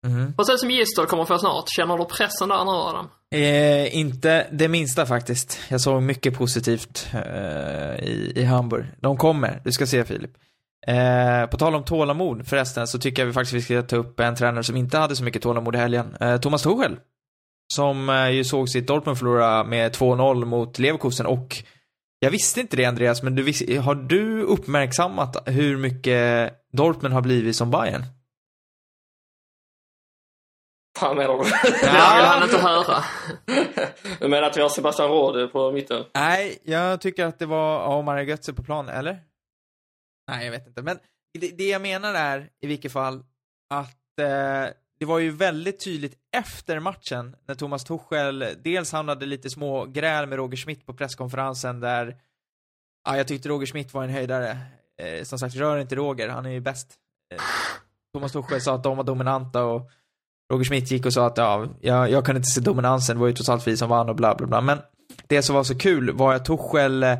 [0.06, 0.34] Mhm.
[0.36, 1.68] Precis som Gistol kommer få snart.
[1.68, 3.08] Känner du pressen där nu Adam?
[3.34, 5.60] Eh, inte det minsta faktiskt.
[5.68, 8.86] Jag såg mycket positivt eh, i, i Hamburg.
[9.00, 10.30] De kommer, du ska se Filip.
[10.86, 14.20] Eh, på tal om tålamod förresten så tycker jag vi faktiskt vi ska ta upp
[14.20, 16.16] en tränare som inte hade så mycket tålamod i helgen.
[16.20, 16.96] Eh, Thomas Tuchel.
[17.74, 21.56] Som eh, ju såg sitt Dortmund förlora med 2-0 mot Leverkusen och
[22.22, 27.22] Jag visste inte det Andreas, men du vis- har du uppmärksammat hur mycket Dortmund har
[27.22, 28.04] blivit som Bayern?
[30.98, 31.44] Fan menar du?
[31.44, 31.80] Det
[32.16, 33.04] vill han inte höra.
[34.20, 36.04] Du menar att vi har Sebastian Råde på mitten?
[36.14, 39.18] Nej, jag tycker att det var Omar Götze på plan, eller?
[40.30, 40.82] Nej, jag vet inte.
[40.82, 40.98] Men
[41.38, 43.24] det, det jag menar är, i vilket fall,
[43.74, 44.66] att eh,
[45.00, 50.26] det var ju väldigt tydligt efter matchen, när Thomas Tuchel dels hamnade lite små gräl
[50.26, 52.16] med Roger Schmidt på presskonferensen där,
[53.04, 54.58] ja, jag tyckte Roger Schmidt var en höjdare.
[55.02, 56.94] Eh, som sagt, rör inte Roger, han är ju bäst.
[57.34, 57.40] Eh,
[58.14, 59.90] Thomas Tuchel sa att de var dominanta och
[60.52, 63.28] Roger Schmidt gick och sa att ja, jag, jag kunde inte se dominansen, det var
[63.28, 64.60] ju trots allt vi som vann och bla bla bla.
[64.60, 64.78] Men
[65.26, 67.18] det som var så kul var att Tuchel eh,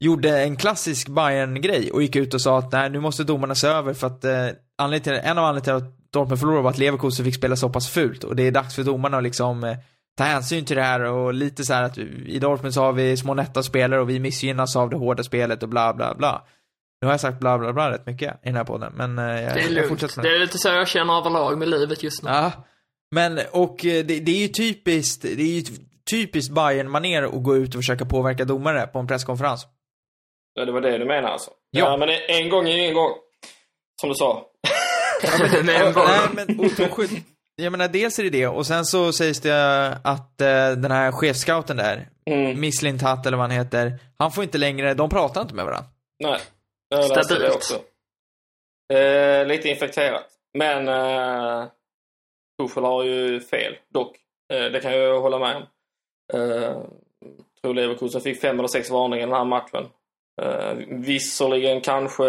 [0.00, 3.54] gjorde en klassisk bayern grej och gick ut och sa att nej, nu måste domarna
[3.54, 6.70] se över för att eh, anledningen till, en av anledningarna till att Dortmund förlorade var
[6.70, 9.64] att Leverkusen fick spela så pass fult och det är dags för domarna att liksom
[9.64, 9.76] eh,
[10.18, 13.16] ta hänsyn till det här och lite så här att i Dortmund så har vi
[13.16, 16.42] små nätta spelare och vi missgynnas av det hårda spelet och bla bla bla.
[17.00, 19.24] Nu har jag sagt bla bla bla rätt mycket i den här podden, men eh,
[19.24, 22.02] jag, Det är jag fortsätter med Det är lite så jag känner överlag med livet
[22.02, 22.30] just nu.
[22.30, 22.52] Ja,
[23.14, 25.62] men och eh, det, det är ju typiskt, det är ju
[26.10, 29.66] typiskt bayern maner att gå ut och försöka påverka domare på en presskonferens.
[30.54, 31.50] Ja, det var det du menar alltså?
[31.70, 31.84] Ja.
[31.84, 33.10] Ja, men en gång är ingen gång.
[34.00, 34.44] Som du sa.
[35.64, 36.04] Med en gång.
[36.06, 37.20] Nej, men och Tuchel-
[37.56, 41.12] jag menar dels är det det och sen så sägs det att eh, den här
[41.12, 42.60] chefscouten där, Mm.
[42.60, 45.88] Misslintat eller vad han heter, han får inte längre, de pratar inte med varandra.
[46.24, 46.40] Nej,
[46.88, 47.40] jag läste Stabilt.
[47.40, 47.74] det också.
[48.94, 50.26] Eh, lite infekterat.
[50.58, 51.64] Men eh,
[52.62, 54.16] Tuchel har ju fel, dock.
[54.52, 55.62] Eh, det kan jag hålla med om.
[56.34, 56.76] Eh,
[57.62, 59.84] tror Leverkusen fick fem eller sex varningar i den här matchen.
[60.42, 62.24] Eh, visserligen kanske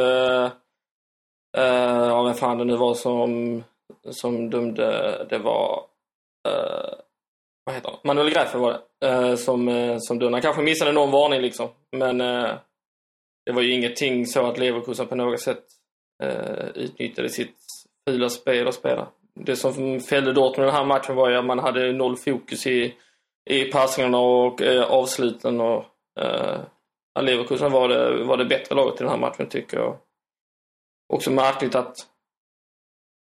[1.58, 3.64] Uh, ja, vem fan det nu var som,
[4.10, 5.84] som dömde, det var
[6.48, 6.94] Uh,
[7.66, 8.00] vad heter han?
[8.04, 9.08] Manuel Greifer var det.
[9.08, 10.36] Uh, som, uh, som dömde.
[10.36, 11.70] Han kanske missade någon varning liksom.
[11.92, 12.18] Men
[13.46, 15.64] det var ju ingenting så att Leverkusen på något sätt
[16.74, 17.56] utnyttjade sitt
[18.10, 19.08] fula spel och spela.
[19.34, 22.68] Det som fällde Dortmund i den här matchen var ju att man hade noll fokus
[22.68, 22.96] i,
[23.50, 25.86] i passningarna och eh, avsluten och
[26.20, 26.60] eh,
[27.14, 29.98] ja, Leverkusen var det, var det bättre laget i den här matchen tycker jag.
[31.14, 31.96] Också märkligt att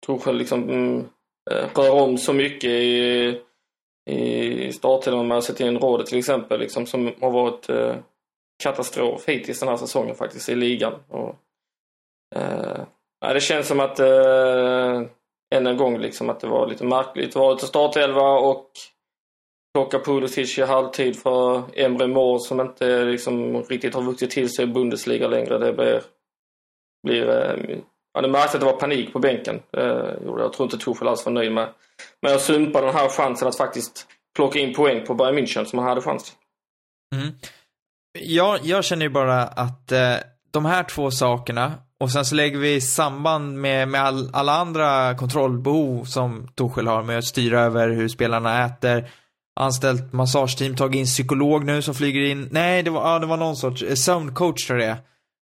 [0.07, 1.09] Torshäll liksom mm,
[1.51, 3.41] eh, rör om så mycket i,
[4.11, 7.97] i startelvan med att sätta in rådet till exempel liksom, som har varit eh,
[8.63, 10.95] katastrof hittills den här säsongen faktiskt i ligan.
[11.09, 11.37] Och,
[12.37, 15.03] eh, det känns som att eh,
[15.55, 17.35] än en gång liksom att det var lite märkligt.
[17.35, 18.71] Varit till startelva och
[19.75, 24.65] plocka Pulisic i halvtid för Emre Mor som inte liksom riktigt har vuxit till sig
[24.65, 25.59] i Bundesliga längre.
[25.59, 26.03] Det blir,
[27.05, 27.79] blir eh,
[28.15, 29.61] ja, det märktes att det var panik på bänken.
[29.77, 29.83] Eh,
[30.27, 31.69] jag tror inte Tuchel alls var nöjd med.
[32.23, 35.79] Men jag sumpar den här chansen att faktiskt plocka in poäng på Bayern München som
[35.79, 36.35] han hade chans till.
[37.21, 37.35] Mm.
[38.19, 40.17] Jag, jag känner ju bara att eh,
[40.51, 45.15] de här två sakerna och sen så lägger vi samband med, med all, alla andra
[45.15, 49.11] kontrollbehov som Torshäll har med att styra över hur spelarna äter,
[49.61, 53.37] anställt massageteam, tagit in psykolog nu som flyger in, nej det var, ja, det var
[53.37, 54.99] någon sorts eh, sömncoach tror jag det är.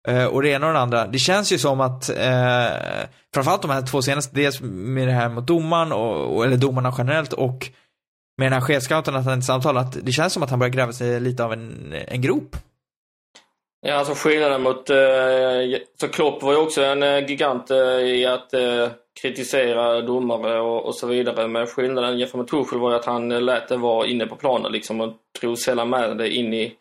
[0.06, 1.06] Eh, och det ena och det andra.
[1.06, 5.28] Det känns ju som att, eh, framförallt de här två senaste, dels med det här
[5.28, 7.68] mot domaren, och, och, eller domarna generellt och
[8.38, 10.72] med den här chefscouten att han inte samtalar, att det känns som att han börjar
[10.72, 12.56] gräva sig lite av en, en grop.
[13.86, 14.90] Ja, alltså skillnaden mot...
[14.90, 14.96] Eh,
[16.00, 18.88] så Klopp var ju också en eh, gigant eh, i att eh,
[19.22, 21.48] kritisera domare och, och så vidare.
[21.48, 24.36] Men skillnaden jämfört med Tuchel var ju att han eh, lät det vara inne på
[24.36, 26.72] planen liksom och drog sällan med det in i,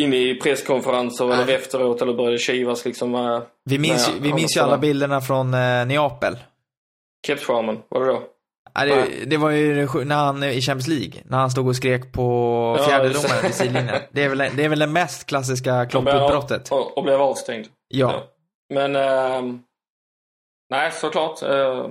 [0.00, 3.42] in i presskonferenser eller efteråt eller började kivas liksom med...
[3.64, 6.38] Vi minns, Nej, ju- vi minns ju alla bilderna från eh, Neapel.
[7.26, 8.22] Kepsskärmen, var det då?
[8.74, 12.12] Ja, det, det var ju när han, i Champions League, när han stod och skrek
[12.12, 12.22] på
[12.78, 13.96] Ja, fjärdedomaren vid sidlinjen.
[14.12, 16.72] Det är väl, det är väl det mest klassiska Klopp-utbrottet.
[16.72, 17.66] Och, och blev avstängd.
[17.88, 18.22] Ja.
[18.74, 18.96] Men...
[18.96, 19.62] ehm,
[20.70, 21.42] nej, såklart.
[21.42, 21.90] Eh,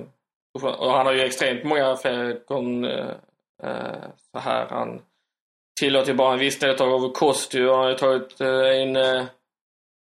[0.62, 3.10] och han har ju extremt många fler eh,
[3.64, 4.68] eh, så här.
[4.70, 5.02] Han
[5.80, 7.54] tillåter ju bara en viss del av kost.
[7.54, 7.70] ju.
[7.70, 9.26] Har ju tagit eh, in eh,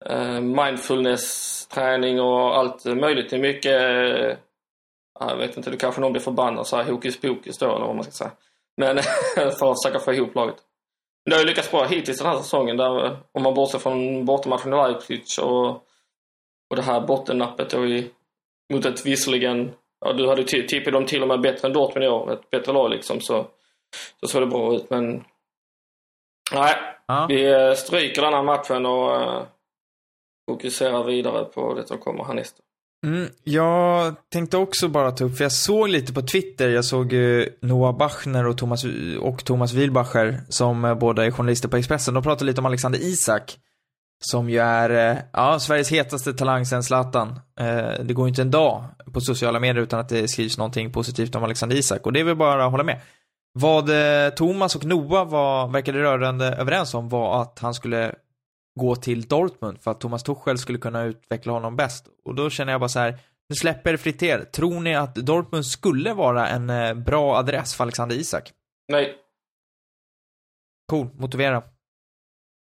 [0.06, 3.30] eh, mindfulness-träning och allt möjligt.
[3.30, 4.40] Det är mycket...
[5.20, 7.96] Jag vet inte, det kanske någon blir förbannad så här hokus pokus då, eller vad
[7.96, 8.32] man ska säga.
[8.78, 8.98] Men
[9.36, 10.56] för att försöka få ihop laget.
[11.26, 12.78] Men det har ju lyckats bra hittills den här säsongen.
[12.78, 15.68] Där, om man bortser från bortamatchen i Leipzig och,
[16.70, 18.10] och det här bottennappet då i,
[18.74, 19.72] mot ett visserligen,
[20.06, 22.74] ja du hade tippat dem till och med bättre än Dortmund i år, ett bättre
[22.74, 23.48] lag liksom, så,
[24.20, 24.90] så såg det bra ut.
[24.90, 25.24] Men
[26.54, 26.74] nej,
[27.08, 27.26] Ja.
[27.30, 29.42] vi eh, stryker den här matchen och eh,
[30.52, 32.56] fokuserar vidare på det som kommer härnäst.
[33.06, 37.14] Mm, jag tänkte också bara ta upp, för jag såg lite på Twitter, jag såg
[37.14, 38.86] ju Noah Bachner och Thomas,
[39.20, 43.00] och Thomas Wilbacher, som eh, båda är journalister på Expressen, de pratade lite om Alexander
[43.00, 43.58] Isak.
[44.20, 47.40] Som ju är, eh, ja, Sveriges hetaste talang sen Zlatan.
[47.60, 48.84] Eh, det går inte en dag
[49.14, 52.24] på sociala medier utan att det skrivs någonting positivt om Alexander Isak, och det är
[52.24, 53.00] väl bara att hålla med.
[53.54, 53.90] Vad
[54.36, 58.16] Thomas och Noah var, verkade rörande överens om var att han skulle
[58.78, 62.06] gå till Dortmund för att Thomas Tuchel skulle kunna utveckla honom bäst.
[62.26, 63.12] Och då känner jag bara så här,
[63.50, 64.40] nu släpper det fritt er.
[64.40, 68.52] Tror ni att Dortmund skulle vara en eh, bra adress för Alexander Isak?
[68.88, 69.16] Nej.
[70.90, 71.64] Cool, motivera.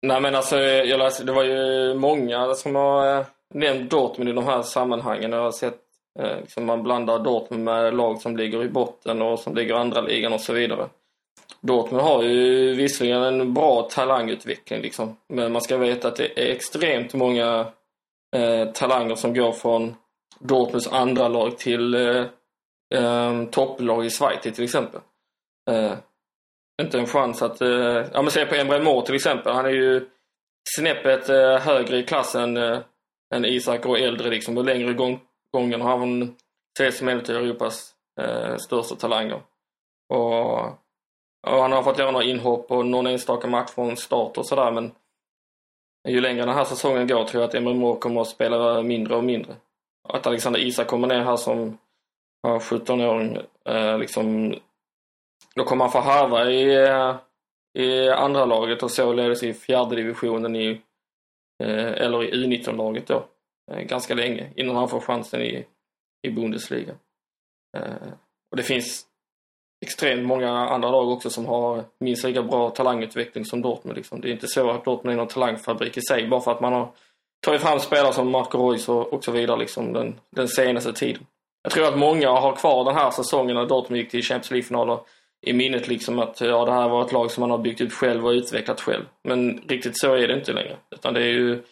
[0.06, 4.32] Nej men alltså, jag läste, det var ju många som har eh, nämnt Dortmund i
[4.32, 5.32] de här sammanhangen.
[5.32, 5.87] Jag har sett eh,
[6.18, 9.78] Eh, liksom man blandar Dortmund med lag som ligger i botten och som ligger i
[9.78, 10.88] andra ligan och så vidare.
[11.60, 15.16] Dortmund har ju visserligen en bra talangutveckling liksom.
[15.28, 17.66] Men man ska veta att det är extremt många
[18.36, 19.94] eh, talanger som går från
[20.40, 22.24] Dortmunds andra lag till eh,
[22.94, 25.00] eh, topplag i Schweiz till exempel.
[25.70, 25.92] Eh,
[26.82, 27.60] inte en chans att...
[27.60, 29.52] Eh, ja men se på Emre Mor till exempel.
[29.52, 30.08] Han är ju
[30.76, 32.78] snäppet eh, högre i klassen eh,
[33.34, 34.58] än Isak och äldre liksom.
[34.58, 35.20] Och längre gång,
[35.52, 36.36] gången har han
[36.78, 39.40] tre som en av Europas eh, största talanger.
[40.08, 40.78] Och
[41.46, 44.70] och han har fått göra några inhopp och någon enstaka match från start och sådär
[44.70, 44.92] men
[46.08, 49.16] ju längre den här säsongen går tror jag att Emre Mor kommer att spela mindre
[49.16, 49.56] och mindre.
[50.08, 51.78] Att Alexander Isak kommer ner här som
[52.46, 54.54] 17-åring, eh, liksom,
[55.54, 57.16] då kommer han få harva i, eh,
[57.78, 60.80] i andra laget och således i fjärde divisionen i,
[61.64, 63.24] eh, eller i U19-laget då,
[63.70, 65.64] Eh, ganska länge innan han får chansen i,
[66.22, 66.94] i Bundesliga.
[67.76, 68.08] Eh,
[68.50, 69.06] och det finns
[69.84, 73.96] extremt många andra lag också som har minst lika bra talangutveckling som Dortmund.
[73.96, 74.20] Liksom.
[74.20, 76.72] Det är inte så att Dortmund är någon talangfabrik i sig bara för att man
[76.72, 76.88] har
[77.40, 81.26] tagit fram spelare som Marco Reus och, och så vidare liksom, den, den senaste tiden.
[81.62, 85.00] Jag tror att många har kvar den här säsongen när Dortmund gick till Champions League-finaler
[85.46, 87.92] i minnet liksom att ja, det här var ett lag som man har byggt upp
[87.92, 89.04] själv och utvecklat själv.
[89.24, 90.76] Men riktigt så är det inte längre.
[90.90, 91.62] Utan det är ju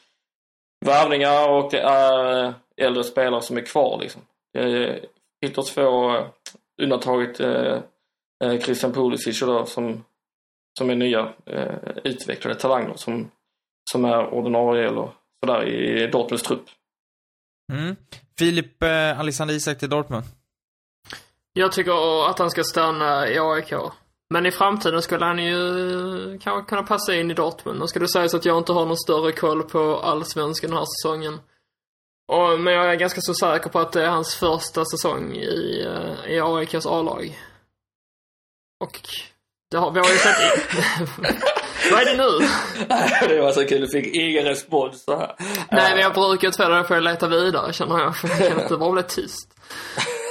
[0.87, 4.23] värvningar och det är äldre spelare som är kvar liksom.
[4.53, 5.07] Det är
[5.47, 6.27] ytterst få,
[6.83, 7.79] undantaget eh,
[8.45, 10.05] eh, Christian Pulisic då, som,
[10.79, 13.31] som är nya eh, utvecklade talanger som,
[13.91, 15.11] som är ordinarie eller
[15.45, 16.65] sådär i Dortmunds trupp.
[17.73, 17.97] Mm.
[18.39, 20.25] Filip eh, Alexander Isak till Dortmund?
[21.53, 23.73] Jag tycker att han ska stanna i AIK.
[24.31, 27.81] Men i framtiden skulle han ju kanske kunna passa in i Dortmund.
[27.81, 30.87] Nu ska det sägas att jag inte har någon större koll på allsvenskan den här
[30.87, 31.41] säsongen.
[32.33, 35.87] Och, men jag är ganska så säker på att det är hans första säsong i,
[35.87, 37.39] eh, i AIKs A-lag.
[38.81, 39.01] Och
[39.71, 40.37] det har, vi har ju sett...
[41.91, 42.49] Vad är det nu?
[43.35, 45.35] det var så kul, du fick ingen respons så här.
[45.71, 48.17] Nej, men jag brukar inte få det, får jag leta vidare känner jag.
[48.17, 49.49] För jag att det bara blev tyst.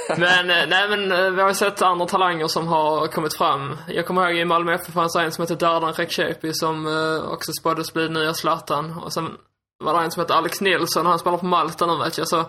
[0.08, 3.76] Men, eh, nej men eh, vi har ju sett andra talanger som har kommit fram.
[3.88, 7.52] Jag kommer ihåg i Malmö FF fanns en som hette Dardan Rekcepi som eh, också
[7.52, 8.98] spåddes bli nya Zlatan.
[8.98, 9.36] Och sen
[9.84, 12.28] var det en som hette Alex Nilsson, han spelar på Malta nu vet jag.
[12.28, 12.44] Så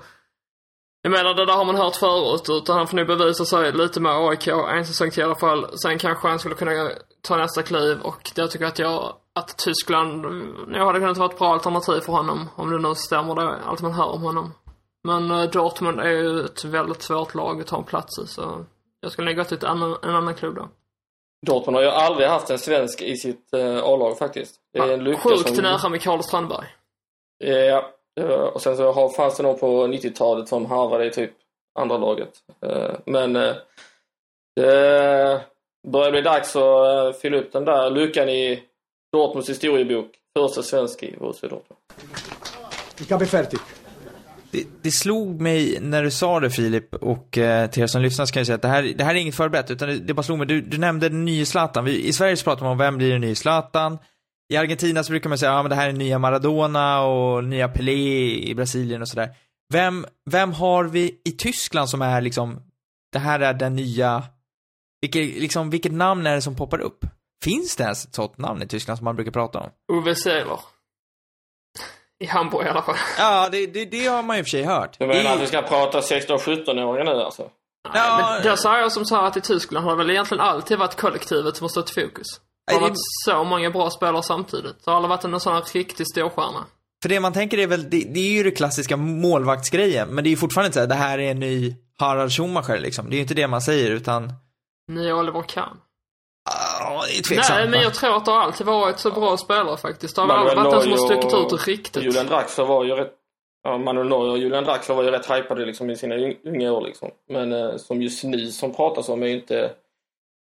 [1.01, 3.99] jag menar, det där har man hört förut, utan han får nu bevisa sig lite
[3.99, 5.77] med AIK, en säsong till i alla fall.
[5.77, 6.89] Sen kanske han skulle kunna
[7.21, 10.21] ta nästa kliv och jag tycker att jag, att Tyskland,
[10.67, 13.81] nog hade kunnat vara ett bra alternativ för honom, om det nu stämmer det, allt
[13.81, 14.53] man hör om honom.
[15.07, 18.65] Men uh, Dortmund är ju ett väldigt svårt lag att ta en plats i, så
[19.01, 20.69] jag skulle nog gå till en, en annan klubb då.
[21.47, 24.55] Dortmund har ju aldrig haft en svensk i sitt uh, A-lag faktiskt.
[24.73, 25.63] Det är en lucka Sjukt som...
[25.63, 26.65] nära Mikael Strandberg.
[27.37, 31.31] Ja, Eh, och sen så har, fanns det nog på 90-talet som harvade i typ
[31.79, 32.29] andra laget.
[32.61, 33.55] Eh, men eh,
[34.55, 35.41] det
[35.87, 38.63] börjar bli dags att fylla upp den där luckan i
[39.11, 40.11] Dortmunds historiebok.
[40.37, 41.79] Första svensk i Borussia Dortmund.
[42.99, 43.76] Vi kan bli färdigt.
[44.57, 48.25] Det, det, slog mig när du sa det Filip och eh, till er som lyssnar
[48.25, 50.13] så kan jag säga att det här, det här är inget förberett utan det, det
[50.13, 50.47] bara slog mig.
[50.47, 51.85] Du, du nämnde den nya Zlatan.
[51.85, 53.97] Vi, I Sverige så pratar man om vem blir den nya Zlatan?
[54.53, 57.67] I Argentina så brukar man säga, ja men det här är nya Maradona och nya
[57.67, 59.29] Pelé i Brasilien och sådär.
[59.73, 62.61] Vem, vem har vi i Tyskland som är liksom,
[63.13, 64.23] det här är den nya,
[65.01, 67.05] vilket, liksom, vilket namn är det som poppar upp?
[67.43, 69.69] Finns det ens ett sådant namn i Tyskland som man brukar prata om?
[69.93, 70.59] Uwe Seeler.
[72.19, 72.95] I Hamburg i alla fall.
[73.17, 74.99] Ja, det, det, det har man ju i och för sig hört.
[74.99, 75.27] Du menar I...
[75.27, 77.49] att vi ska prata 16-17-åringar nu alltså?
[77.93, 80.77] Ja, men då sa jag som sa att i Tyskland har det väl egentligen alltid
[80.77, 82.27] varit kollektivet som har stått i fokus.
[82.67, 84.85] Det har varit så många bra spelare samtidigt.
[84.85, 86.65] Det har aldrig varit en sån här riktig storstjärna.
[87.01, 90.27] För det man tänker är väl, det, det är ju det klassiska målvaktsgrejen, men det
[90.27, 93.09] är ju fortfarande inte så här, det här är en ny Harald Schumacher liksom.
[93.09, 94.33] Det är ju inte det man säger, utan...
[94.91, 95.77] Ny Oliver Kahn.
[96.79, 97.59] Ja, det är tveksamt.
[97.59, 100.15] Nej, men jag tror att det har alltid varit så bra spelare faktiskt.
[100.15, 102.03] Det har aldrig varit den som har stuckit ut riktigt.
[102.03, 103.11] Julian Draxler var ju rätt...
[103.63, 106.81] ja, Manuel Neuer och Julian Draxler var ju rätt hypade liksom, i sina unga år.
[106.81, 107.09] Liksom.
[107.29, 109.71] Men eh, som just nu som pratas om är ju inte,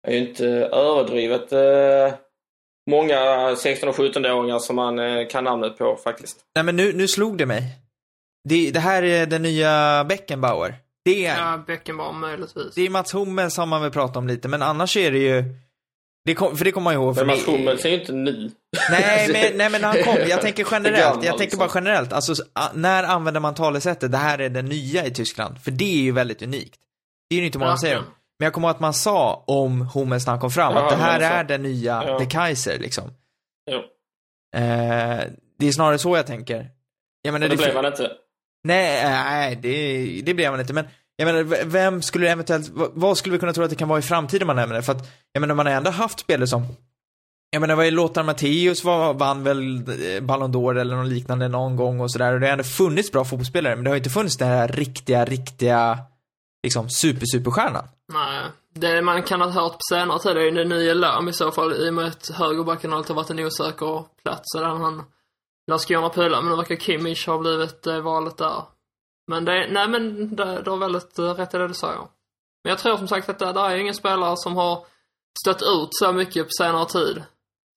[0.07, 2.17] är ju inte överdrivet eh,
[2.89, 6.37] många 16 och 17-åringar som man eh, kan namnet på faktiskt.
[6.55, 7.63] Nej men nu, nu slog det mig.
[8.49, 10.75] Det, det här är den nya Beckenbauer.
[11.05, 12.75] Det är, Ja, Beckenbauer möjligtvis.
[12.75, 15.43] det är Mats Hummels som man vill prata om lite, men annars är det ju
[16.25, 17.05] det kom, för det kommer man ihåg.
[17.05, 18.51] Men för Mats det- Hummels är ju inte ny.
[18.91, 21.59] Nej men, nej men han kom, jag tänker generellt, jag tänker liksom.
[21.59, 22.13] bara generellt.
[22.13, 22.33] Alltså,
[22.73, 25.59] när använder man talesättet, det här är det nya i Tyskland?
[25.63, 26.79] För det är ju väldigt unikt.
[27.29, 27.97] Det är ju inte många som säger.
[28.39, 30.89] Men jag kommer ihåg att man sa om Hummels när han kom fram, Ja, att
[30.89, 32.19] det här men är den nya Ja.
[32.19, 33.03] The Kaiser liksom.
[33.71, 33.77] Jo.
[34.55, 35.21] Eh,
[35.59, 36.69] det är snarare så jag tänker.
[37.21, 38.11] Jag menar, Men det det blev han inte.
[38.63, 40.73] Nej, nej det, det blev man inte.
[40.73, 43.99] Men jag menar, vem skulle eventuellt, vad, skulle vi kunna tro att det kan vara
[43.99, 44.81] i framtiden man nämner det?
[44.81, 46.65] För att, jag menar, man har ändå haft spelare som,
[47.49, 51.47] jag menar, vad är Lothar Matthäus var, vann väl eh, Ballon d'Or eller något liknande
[51.47, 52.33] någon gång och sådär.
[52.33, 55.25] Och det har ändå funnits bra fotbollsspelare, men det har inte funnits den här riktiga,
[55.25, 55.99] riktiga,
[56.63, 57.87] liksom super, superstjärnan.
[58.13, 58.43] Nej.
[58.75, 61.51] Det man kan ha hört på senare tid är ju den nya Lam i så
[61.51, 64.41] fall, i och med att högerbacken alltid varit en osäker plats.
[64.43, 65.03] Så där han
[65.67, 68.63] Landskrona pula, men nu verkar Kimmich ha blivit eh, valet där.
[69.27, 72.07] Men det, nej men det, det har väldigt eh, rätt i det du säger.
[72.63, 74.85] Men jag tror som sagt att det, det är ingen spelare som har
[75.39, 77.23] stött ut så mycket på senare tid.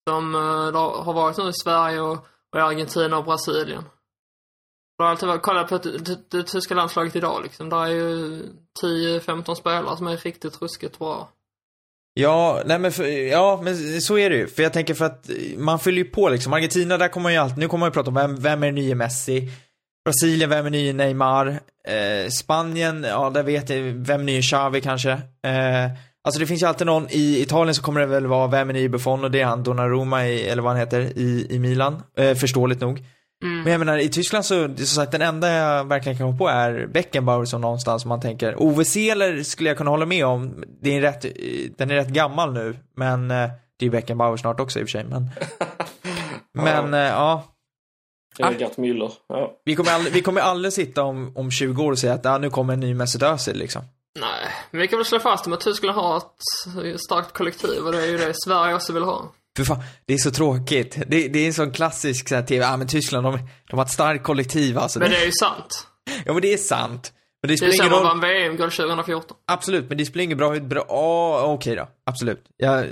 [0.09, 3.85] Som eh, det har varit nu i Sverige och, och i Argentina och Brasilien.
[4.99, 7.69] Det har alltid varit, kolla på det, det, det tyska landslaget idag liksom.
[7.69, 8.43] Där är ju
[8.83, 11.29] 10-15 spelare som är riktigt ruskigt bra.
[12.15, 14.47] Ja, nej men, för, ja, men så är det ju.
[14.47, 16.53] För jag tänker för att man fyller ju på liksom.
[16.53, 18.67] Argentina, där kommer man ju alltid, nu kommer man ju prata om vem, vem är
[18.67, 19.51] den nye Messi?
[20.07, 21.47] Brasilien, vem är nye Neymar?
[21.89, 25.11] Eh, Spanien, ja där vet jag, vem är nye Xavi kanske?
[25.11, 25.85] Eh,
[26.25, 28.75] alltså det finns ju alltid någon, i Italien så kommer det väl vara, vem är
[28.75, 29.25] nye Buffon?
[29.25, 32.03] Och det är han Donnarumma i, eller vad han heter, i, i Milan.
[32.19, 33.05] Eh, förståeligt nog.
[33.43, 33.63] Mm.
[33.63, 36.49] Men jag menar, i Tyskland så, som sagt, den enda jag verkligen kan komma på
[36.49, 38.63] är Beckenbauer som någonstans man tänker.
[38.63, 40.65] Ove Seeler skulle jag kunna hålla med om.
[40.83, 41.27] Det är rätt,
[41.79, 43.37] den är rätt gammal nu, men eh,
[43.79, 45.05] det är ju Beckenbauer snart också i och för sig.
[45.05, 45.31] Men,
[46.65, 47.45] men eh, ja,
[48.39, 48.53] Ah.
[48.53, 49.13] Gert Müller.
[49.29, 49.61] Ja.
[49.65, 52.39] vi kommer, aldrig, vi kommer aldrig sitta om, om 20 år och säga att ah,
[52.39, 53.83] nu kommer en ny Mesut Özil liksom.
[54.21, 58.03] Nej, men vi kan väl slå fast att Tyskland har ett starkt kollektiv och det
[58.03, 59.33] är ju det Sverige också vill ha.
[59.57, 60.99] För fan, det är så tråkigt.
[61.07, 63.39] Det, det är en sån klassisk så här, TV, ah, men Tyskland, de,
[63.71, 64.99] de har ett starkt kollektiv alltså.
[64.99, 65.87] Men det är ju sant.
[66.25, 67.13] Ja men det är sant.
[67.43, 68.03] Men det spelar ingen roll.
[68.03, 69.37] vann VM-guld 2014.
[69.47, 72.45] Absolut, men det spelar ingen bra hur bra, oh, okej då, absolut.
[72.57, 72.87] Jag,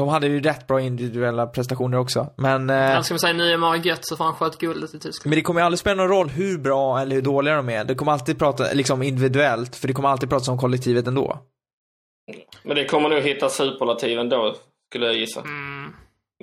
[0.00, 4.16] de hade ju rätt bra individuella prestationer också, men, eh, Jag ska säga Neymar Götze
[4.16, 5.30] för han sköt guldet i Tyskland.
[5.30, 7.84] men det kommer ju aldrig spela någon roll hur bra eller hur dåliga de är.
[7.84, 11.38] Det kommer alltid prata, liksom individuellt, för det kommer alltid prata om kollektivet ändå.
[12.62, 14.54] Men det kommer nog hitta superlativ ändå,
[14.88, 15.40] skulle jag gissa.
[15.40, 15.92] Mm.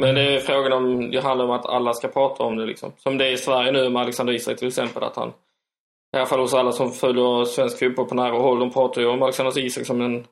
[0.01, 2.91] Men det är frågan om, det handlar om att alla ska prata om det liksom.
[2.97, 5.29] Som det är i Sverige nu med Alexander Isak till exempel, att han,
[6.13, 9.07] i alla fall hos alla som följer svensk fotboll på nära håll, de pratar ju
[9.07, 10.25] om Alexander Isak som den,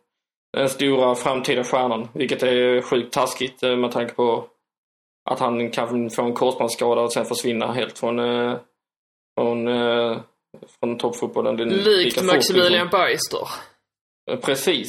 [0.56, 2.08] den stora framtida stjärnan.
[2.13, 4.48] Vilket är sjukt taskigt eh, med tanke på
[5.30, 8.58] att han kan få en korsbandsskada och sen försvinna helt från, eh,
[9.38, 10.18] från, eh,
[10.80, 11.56] från toppfotbollen.
[11.56, 13.48] Likt Maximilian Bergster.
[14.28, 14.41] Liksom.
[14.46, 14.88] Precis.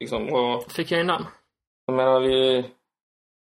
[0.00, 0.28] Liksom.
[0.28, 1.26] Och, Fick jag in den.
[1.86, 2.64] jag menar, vi...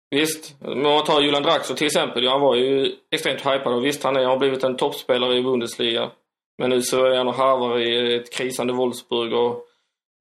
[0.10, 2.28] Visst, om man tar Julian Draxler till exempel.
[2.28, 6.12] Han var ju extremt hypad och visst, han är, har blivit en toppspelare i Bundesliga.
[6.58, 9.66] Men nu så är han och harvar i ett krisande Wolfsburg och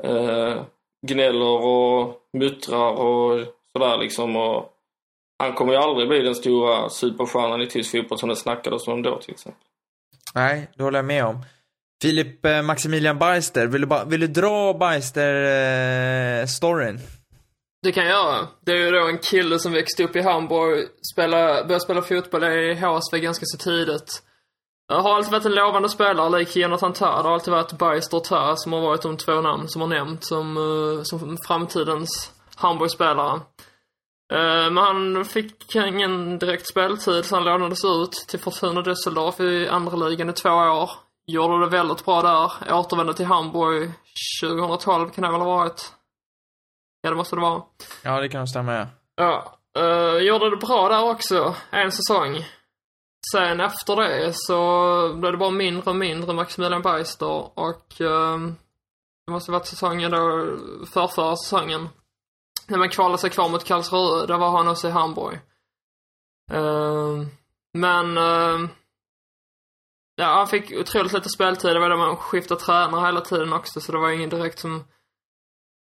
[0.04, 0.62] eh,
[1.06, 4.36] gnäller och muttrar och sådär liksom.
[4.36, 4.72] Och
[5.38, 9.02] han kommer ju aldrig bli den stora superstjärnan i tysk fotboll som det snackades om
[9.02, 9.62] då till exempel.
[10.34, 11.44] Nej, det håller jag med om.
[12.02, 17.00] Filip eh, Maximilian Beister, vill du, ba, vill du dra Beister-storyn?
[17.82, 18.48] Det kan jag göra.
[18.60, 22.44] Det är ju då en kille som växte upp i Hamburg, spela, började spela fotboll
[22.44, 24.22] i HSV ganska så tidigt.
[24.88, 27.22] Jag har alltid varit en lovande spelare, lik Jonathan Tah.
[27.22, 29.88] Det har alltid varit Beister och Tah som har varit de två namn som har
[29.88, 33.40] nämnts som, eh, som framtidens Hamburg-spelare.
[34.32, 39.68] Eh, Men han fick ingen direkt speltid, så han lånades ut till Fortuna Düsseldorf i
[39.68, 40.90] andra ligan i två år.
[41.26, 42.74] Gjorde det väldigt bra där.
[42.74, 43.92] Återvände till Hamburg
[44.42, 45.92] 2012 kan det väl ha varit.
[47.02, 47.62] Ja, det måste det vara.
[48.02, 48.86] Ja, det kan stämma, ja.
[49.16, 52.44] Ja, uh, gjorde det bra där också, en säsong.
[53.32, 54.58] Sen efter det så
[55.14, 58.38] blev det bara mindre och mindre Maximilian Beister och eh,
[59.26, 60.18] det måste varit säsongen då,
[60.86, 61.88] förrförra säsongen.
[62.66, 65.40] När man kvalade sig kvar mot Karlsruhe, där var han också i Hamburg.
[66.52, 67.26] Eh,
[67.72, 68.70] men eh,
[70.16, 71.70] ja, han fick otroligt lite speltid.
[71.70, 74.84] Det var då man skiftade tränare hela tiden också, så det var ingen direkt som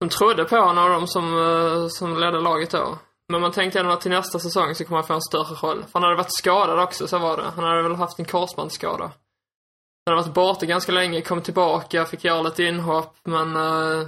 [0.03, 2.99] som trodde på honom, av de som, eh, som ledde laget då.
[3.33, 5.83] Men man tänkte ändå att till nästa säsong så kommer han få en större roll.
[5.83, 7.43] För han hade varit skadad också, så var det.
[7.43, 9.05] Han hade väl haft en korsbandsskada.
[9.05, 14.07] Han hade varit borta ganska länge, kom tillbaka, fick göra lite inhopp, men eh, uh,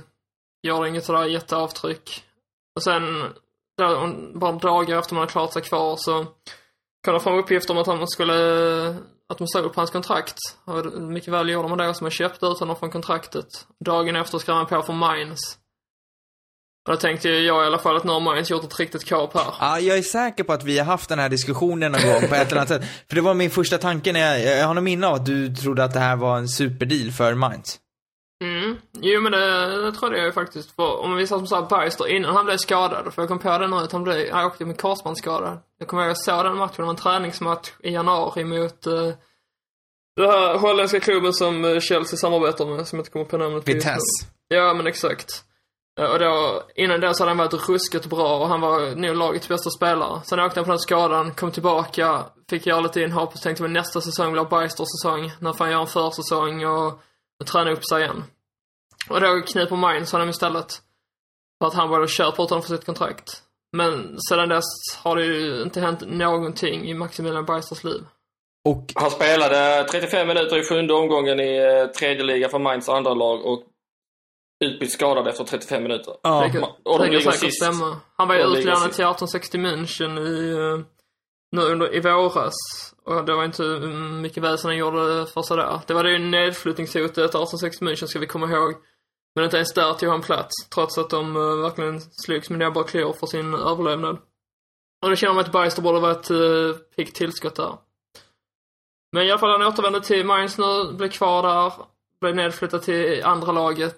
[0.62, 2.24] gjorde inget sådär jätteavtryck.
[2.76, 3.32] Och sen,
[4.34, 6.24] bara dagar efter man hade klarat sig kvar så
[7.04, 8.34] kom det fram uppgifter om att han skulle,
[9.28, 10.38] att de sa upp hans kontrakt.
[10.64, 13.46] Och mycket väl gjorde man det, så man köpte ut honom från kontraktet.
[13.84, 15.63] Dagen efter skrev han på för Mines.
[16.86, 19.54] Då tänkte jag i alla fall att Mines gjort ett riktigt kap här.
[19.60, 22.34] Ja, jag är säker på att vi har haft den här diskussionen någon gång på
[22.34, 22.84] ett eller annat sätt.
[23.08, 25.54] För det var min första tanke när jag, jag har nog minne av att du
[25.54, 27.80] trodde att det här var en superdeal för Mainz.
[28.44, 28.76] Mm.
[29.00, 30.76] Jo men det, det trodde jag ju faktiskt.
[30.76, 33.58] För om vi sa som såhär Bergster innan han blev skadad, för jag kom på
[33.58, 35.58] det nu att han blev, han åkte med korsbandsskada.
[35.78, 39.12] Jag kommer ihåg jag såg den matchen, det var en träningsmatch i januari mot uh,
[40.16, 43.64] den här holländska klubben som eh, Chelsea samarbetar med, som jag inte kommer på namnet
[43.64, 43.72] på.
[43.72, 44.26] Vitesse.
[44.48, 45.44] Ja men exakt.
[46.00, 49.16] Eh, Och då, innan det så hade han varit ruskigt bra och han var nog
[49.16, 50.20] lagets bästa spelare.
[50.24, 53.68] Sen åkte han på den skadan, kom tillbaka, fick göra lite inhopp och tänkte vi
[53.68, 55.32] nästa säsong blir Bergsters säsong.
[55.40, 56.86] När får han göra en försäsong och,
[57.40, 58.24] och träna upp sig igen.
[59.08, 60.72] Och då kniper Mainz honom istället.
[61.62, 63.42] För att han bara köper ut honom för sitt kontrakt.
[63.72, 64.64] Men sedan dess
[65.02, 68.04] har det ju inte hänt någonting i Maximilian Bergsters liv.
[68.68, 73.14] Och, Han spelade 35 minuter i sjunde omgången i eh, tredje liga för Mainz andra
[73.14, 73.62] lag och
[74.60, 76.14] utbytt skadad efter 35 minuter.
[76.22, 77.62] ja, Det kan, och de det kan ligger säkert sist.
[77.62, 77.96] stämma.
[78.16, 80.84] Han var ju ligger utlånad till 1860 München i, eh,
[81.52, 82.54] nu under, i våras.
[83.04, 85.80] Och det var inte mm, mycket väsen han gjorde för sig där.
[85.86, 88.74] Det var det ju nedflyttningshotet 1860 München ska vi komma ihåg.
[89.34, 92.80] Men inte ens där tog han plats, trots att de uh, verkligen slogs med näbbar
[92.80, 94.18] och klor för sin överlevnad.
[95.02, 97.78] Och det känner man att Bergster borde vara ett uh, piggt tillskott där.
[99.12, 101.72] Men i alla fall, han återvände till Mainz nu, blev kvar där,
[102.20, 103.96] blev nedflyttad till andra laget.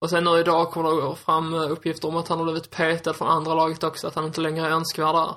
[0.00, 3.14] Och sen nu idag kommer det fram eh, uppgifter om att han har blivit petad
[3.14, 5.34] från andra laget också, att han inte längre är önskvärd där.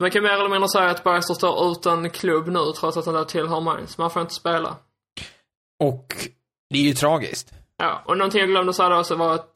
[0.00, 3.14] Man kan mer eller mindre säga att Bergster står utan klubb nu, trots att han
[3.14, 3.98] där tillhör Mainz.
[3.98, 4.76] Man får inte spela.
[5.78, 6.06] och
[6.70, 7.52] det är ju tragiskt.
[7.76, 9.52] Ja, och någonting jag glömde säga då så var att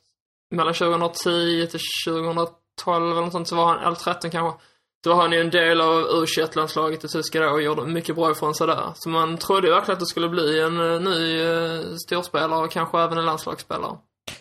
[0.50, 4.64] mellan 2010 till 2012 eller något sånt så var han, eller 13 kanske,
[5.04, 8.16] då var han ju en del av u landslaget i tyska då och gjorde mycket
[8.16, 8.92] bra ifrån sig där.
[8.94, 12.70] Så man trodde ju verkligen att det skulle bli en eh, ny uh, storspelare och
[12.70, 13.96] kanske även en landslagsspelare.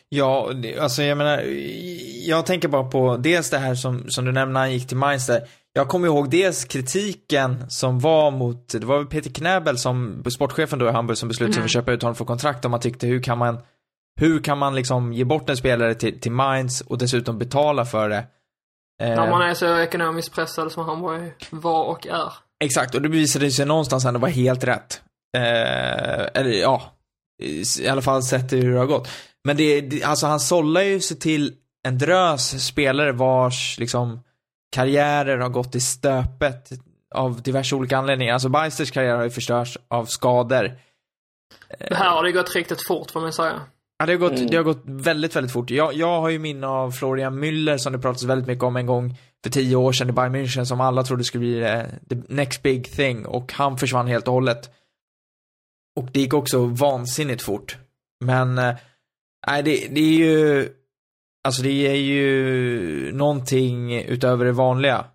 [0.09, 1.41] Ja, det- alltså jag menar,
[2.27, 5.27] jag tänker bara på dels det här som, som du nämnde han gick till Mainz
[5.27, 5.41] där.
[5.73, 10.79] Jag kommer ihåg dels kritiken som var mot, det var väl Peter Knäbel som, sportchefen
[10.79, 12.79] då i Hamburg som beslutade sig för att köpa ut honom för kontrakt och man
[12.79, 13.57] tyckte hur kan man,
[14.19, 18.09] hur kan man liksom ge bort en spelare till, till Mainz och dessutom betala för
[18.09, 18.23] det?
[19.03, 22.33] Eh, När man är så ekonomiskt pressad som Hamburg var och är.
[22.63, 25.01] Exakt, och det bevisade sig någonstans ändå vara helt rätt.
[25.37, 26.81] Eh, eller ja,
[27.79, 29.07] i alla fall sett hur det har gått.
[29.45, 31.53] Men det, det alltså han sållar ju sig till
[31.87, 34.19] en drös spelare vars liksom
[34.75, 36.69] karriärer har gått i stöpet
[37.15, 38.33] av diverse olika anledningar.
[38.33, 40.71] Alltså Beisters karriär har ju förstörts av skador.
[41.89, 43.61] Det här har det gått riktigt fort får man säga.
[43.97, 44.47] Ja, det har gått, Mm.
[44.47, 45.69] det har gått väldigt, väldigt fort.
[45.69, 48.85] Jag, jag har ju minne av Florian Müller som det pratas väldigt mycket om en
[48.85, 52.63] gång för tio år sedan i Bayern München som alla trodde skulle bli the next
[52.63, 54.69] big thing och han försvann helt och hållet.
[55.95, 57.77] Och det gick också vansinnigt fort.
[58.25, 58.75] Men, eh,
[59.47, 60.69] nej det, det är ju,
[61.43, 65.05] alltså det är ju någonting utöver det vanliga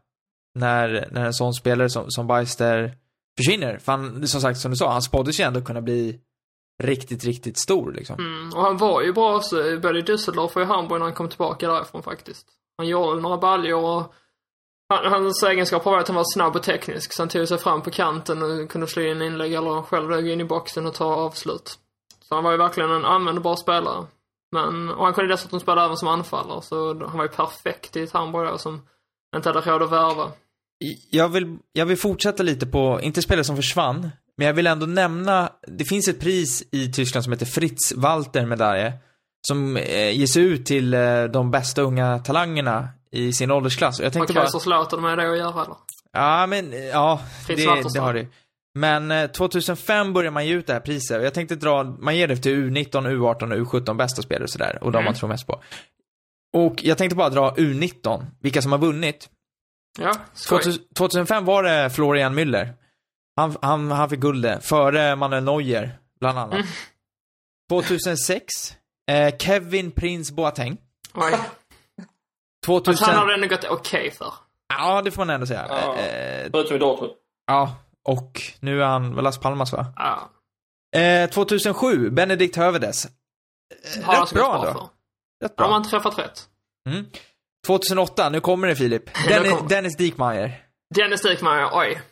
[0.55, 2.95] när, när en sån spelare som, som Beister
[3.37, 3.79] försvinner.
[3.79, 6.21] För han, som sagt, som du sa, han spåddes ju ändå kunna bli
[6.83, 8.17] riktigt, riktigt stor liksom.
[8.19, 11.15] Mm, och han var ju bra också, både i Düsseldorf och i Hamburg när han
[11.15, 12.47] kom tillbaka därifrån faktiskt.
[12.79, 14.15] Han gjorde några baljor och
[14.89, 17.13] han, hans egenskaper var att han var snabb och teknisk.
[17.13, 20.33] Så han tog sig fram på kanten och kunde slå in inlägg eller själv lägga
[20.33, 21.79] in i boxen och ta avslut.
[22.21, 24.07] Så han var ju verkligen en användbar spelare.
[24.53, 28.03] Men, och han kunde dessutom spela även som anfallare så han var ju perfekt i
[28.03, 28.83] ett Hamburg då, som
[29.37, 30.31] inte hade råd att värva.
[31.11, 34.87] Jag vill, jag vill fortsätta lite på, inte spelare som försvann, men jag vill ändå
[34.87, 38.93] nämna, det finns ett pris i Tyskland som heter Fritz Walter medalje.
[39.49, 43.99] Som eh, ges ut till eh, de bästa unga talangerna i sin åldersklass.
[43.99, 45.77] Och jag Har tänkte bara, Kaiserslautern med det att göra eller?
[46.13, 47.93] ja men, eh, ja, Fritz det, Waltersson.
[47.95, 48.27] det har det.
[48.75, 52.17] Men eh, 2005 börjar man ge ut det här priset och jag tänkte dra, man
[52.17, 54.79] ger det till U19, U18 och U17 bästa spelare och sådär.
[54.85, 55.05] Och de Mm.
[55.05, 55.63] man tror mest på.
[56.57, 59.29] Och jag tänkte bara dra U19, vilka som har vunnit.
[59.99, 60.59] Ja, skoj.
[60.59, 62.73] 2000 2005 var det Florian Müller.
[63.37, 66.55] Han, han, han fick guldet, före Manuel Neuer, bland annat.
[66.55, 66.67] Mm.
[67.71, 68.77] 2006,
[69.11, 70.77] eh, Kevin Prince Boateng.
[71.15, 71.31] Oj.
[71.31, 71.47] Fast
[72.67, 73.09] 2000...
[73.09, 74.33] han har det ändå gått okej för.
[74.69, 75.67] Ja, det får man ändå säga.
[75.69, 75.97] Ja.
[75.97, 77.13] Eh, Förutom i Dortmund.
[77.47, 77.77] ja,
[78.09, 79.87] och nu är han Las Palmas va?
[79.97, 80.31] Ja.
[81.01, 83.05] Eh, 2007, Benedikt Hövedes.
[83.07, 84.91] Eh, Har han Rätt bra ändå.
[85.45, 85.69] Rätt Har bra.
[85.69, 86.49] man träffat rätt?
[86.89, 87.07] Mm.
[87.67, 89.15] 2008, nu kommer det Filip.
[89.29, 90.67] Dennis, kommer- Dennis Diekmayer.
[90.95, 92.03] Dennis Diekmayer, oj.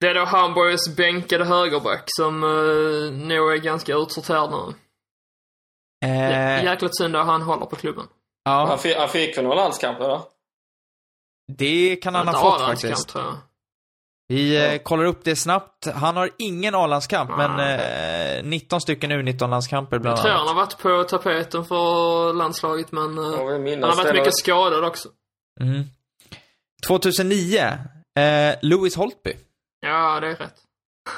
[0.00, 4.74] Det är då Hamburgs bänkade högerback som uh, nog är ganska utsorterad nu.
[6.08, 8.06] Eh, Jäkligt synd att han håller på klubben.
[8.44, 10.22] ja, Han fick, han fick väl några landskamper va?
[11.52, 13.08] det kan han ha fått faktiskt.
[13.08, 13.36] tror jag.
[14.28, 14.78] Vi eh, Ja.
[14.78, 15.86] kollar upp det snabbt.
[15.94, 18.38] Han har ingen A-landskamp, men Nej.
[18.38, 20.54] eh, 19 stycken U19-landskamper bland Jag tror han annat.
[20.54, 23.16] har varit på tapeten för landslaget, men
[23.64, 25.08] vill han har varit mycket skadad också.
[25.60, 25.82] Mm.
[26.86, 27.58] 2009,
[28.18, 29.32] eh, Louis Holtby.
[29.80, 30.54] Ja, det är rätt.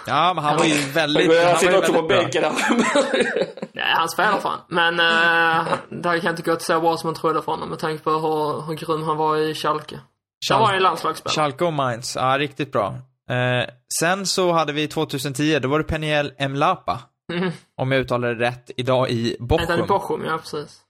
[0.06, 1.44] Ja, men han var ju väldigt...
[1.46, 2.00] Han sitter också på.
[2.08, 3.94] Nej, bänken där.
[3.96, 4.58] han spelar fan.
[4.68, 8.04] Men uh, det kan inte gått så bra som man trodde för honom med tanke
[8.04, 10.00] på hur, hur grym han var i Schalke.
[10.49, 11.34] Där var han ju landslagsspelare.
[11.34, 12.95] Schalke och Mainz, ja riktigt bra.
[13.30, 13.66] Eh,
[14.01, 17.01] sen så hade vi 2010, då var det Peniel Mlapa.
[17.32, 17.51] Mm.
[17.76, 19.86] Om jag uttalar det rätt, idag i Bochum.
[19.86, 20.24] Bochum?
[20.24, 20.80] Ja, precis.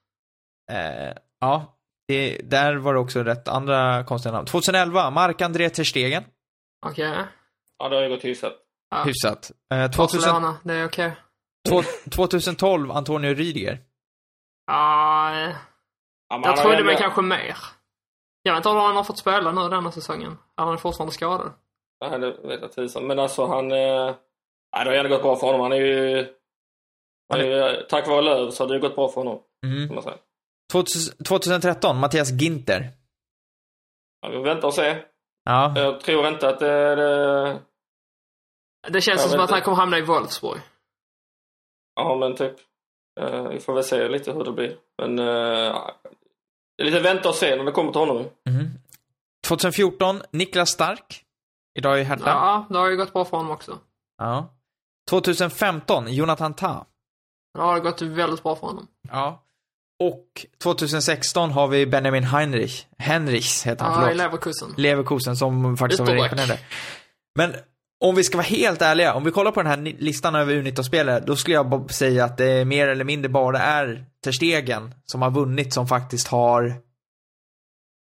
[0.73, 1.77] Eh, ja,
[2.09, 4.47] det, där var det också rätt andra konstiga namn.
[4.47, 6.25] 2011, Marc-André Ter Stegen.
[6.87, 7.15] Okej.
[7.79, 8.53] Ja, det har ju gått hyfsat.
[8.91, 9.03] Ja.
[9.05, 9.51] Hyfsat.
[9.75, 11.13] Eh, 2000, Barcelona, det är okej.
[11.69, 13.79] två- 2012, Antonio Rydiger.
[14.67, 15.55] Ja, eh,
[16.29, 17.57] Ja, jag trodde väl kanske mer.
[18.43, 20.39] Jag vet inte om han har fått spela nu denna säsongen.
[20.57, 21.53] Han är fortfarande skadad.
[22.01, 23.07] Nej, det vet jag tusan.
[23.07, 23.73] Men alltså han...
[23.73, 24.15] Eh...
[24.77, 25.61] Nej, det har ändå gått bra för honom.
[25.61, 26.27] Han är ju...
[27.33, 29.43] Han är ju tack vare Löv så har det ju gått bra för honom.
[29.67, 29.89] Mm.
[29.89, 30.19] Kan man säga.
[30.73, 32.89] 2000 2013, Mattias Ginter.
[34.21, 34.97] Ja, vi väntar och se.
[35.45, 36.95] Ja, Jag tror inte att det...
[36.97, 37.59] det...
[38.89, 40.61] Det känns Jag som att han kommer hamna i Wolfsburg.
[41.95, 42.57] Ja, men typ.
[43.21, 44.77] Eh, vi får väl se lite hur det blir.
[44.99, 45.19] Men...
[46.81, 48.17] Det är lite vänta och se när det kommer till honom.
[48.49, 48.69] mhm.
[49.47, 51.25] 2014, Niklas Stark.
[51.79, 52.31] Idag i Hertha.
[52.31, 53.79] Ja, det har ju gått bra för honom också.
[54.19, 54.55] Ja.
[55.11, 56.83] 2015, Jonathan Tah.
[57.55, 58.87] Det har gått väldigt bra för honom.
[59.11, 59.43] Ja.
[60.03, 62.87] Och 2016 har vi Benjamin Heinrich.
[62.99, 64.17] Henrichs heter han, Ja, i förlåt.
[64.19, 64.75] Leverkusen.
[64.77, 66.33] Leverkusen som faktiskt har varit Ytterback.
[66.33, 66.59] imponerande.
[67.35, 67.55] Men
[68.01, 71.21] om vi ska vara helt ärliga, om vi kollar på den här listan över U19-spelare,
[71.27, 75.31] då skulle jag säga att det mer eller mindre bara är Ter Stegen som har
[75.31, 76.75] vunnit som faktiskt har,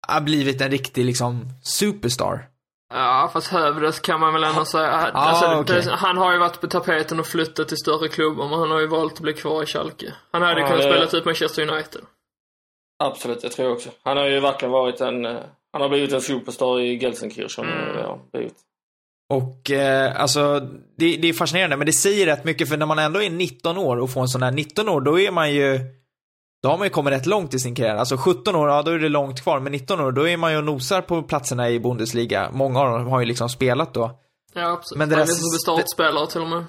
[0.08, 2.48] har blivit en riktig liksom superstar.
[2.94, 4.88] Ja, fast Hövdes kan man väl ändå säga.
[4.90, 5.82] Alltså, Ah, okej.
[5.84, 8.80] det, han har ju varit på tapeten och flyttat till större klubbar, men han har
[8.80, 10.12] ju valt att bli kvar i Schalke.
[10.32, 12.00] Han hade ju Ja, kunnat det- spela typ Manchester United.
[13.04, 13.90] Absolut, det tror jag också.
[14.04, 15.24] Han har ju verkligen varit en...
[15.26, 15.36] eh,
[15.72, 17.64] Han har blivit en superstar i Gelsenkirchen.
[17.64, 17.98] Mm.
[17.98, 18.54] Ja, blivit.
[19.32, 20.60] Och eh, alltså,
[20.98, 23.78] det, det är fascinerande, men det säger rätt mycket för när man ändå är 19
[23.78, 25.80] år och får en sån här 19 år, då är man ju
[26.62, 27.94] då har man ju kommit rätt långt i sin karriär.
[27.96, 29.60] Alltså 17 år, ja då är det långt kvar.
[29.60, 32.50] Men 19 år, då är man ju och nosar på platserna i Bundesliga.
[32.52, 34.20] Många av dem har ju liksom spelat då.
[34.54, 34.98] Ja, absolut.
[34.98, 36.64] Men det där är som s- startspelare till och med.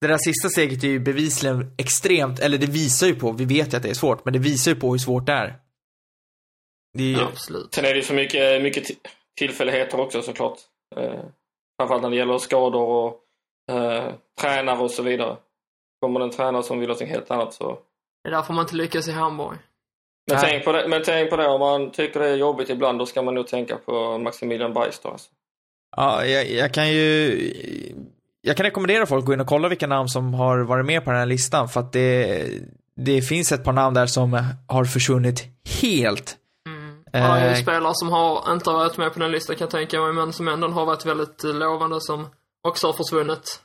[0.00, 3.72] Det där sista steget är ju bevisligen extremt, eller det visar ju på, vi vet
[3.72, 5.54] ju att det är svårt, men det visar ju på hur svårt det är.
[6.98, 7.74] Det är ju, Ja, absolut.
[7.74, 8.96] Sen är det ju så mycket, mycket ti-
[9.38, 10.58] tillfälligheter också såklart.
[11.80, 13.16] Framförallt när det gäller skador och
[13.72, 14.04] eh,
[14.40, 15.36] tränare och så vidare.
[16.00, 17.78] Kommer det en tränare som vill något helt annat så...
[18.24, 19.58] Det är därför man inte lyckas i Hamburg.
[20.26, 20.50] Men Nej.
[20.50, 23.06] tänk, på det, men tänk på det, om man tycker det är jobbigt ibland då
[23.06, 25.30] ska man nog tänka på Maximilian Bergs då alltså.
[25.96, 27.38] ja, jag, jag kan ju,
[28.40, 31.04] jag kan rekommendera folk att gå in och kolla vilka namn som har varit med
[31.04, 32.46] på den här listan, för att det,
[32.96, 35.44] det finns ett par namn där som har försvunnit
[35.82, 36.36] helt.
[37.12, 39.64] Han har ju Eh, spelare som har, inte har varit med på den listan kan
[39.64, 42.26] jag tänka mig, men som ändå har varit väldigt eh, lovande som
[42.68, 43.60] också har försvunnit.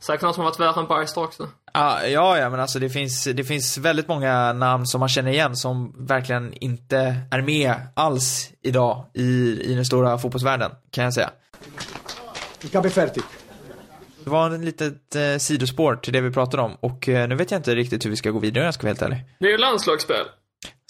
[0.00, 1.48] Säkert någon som har varit värre än Bergster också.
[1.72, 5.30] Ja, ja, ja, men alltså det finns, det finns väldigt många namn som man känner
[5.30, 11.14] igen som verkligen inte är med alls idag i, i den stora fotbollsvärlden, kan jag
[11.14, 11.30] säga.
[12.72, 13.22] Capo è fertig.
[14.24, 17.50] Det var en litet eh, sidospår till det vi pratade om och eh, nu vet
[17.50, 19.24] jag inte riktigt hur vi ska gå vidare jag ska vara helt ärlig.
[19.38, 20.26] Det är ju landslagsspel.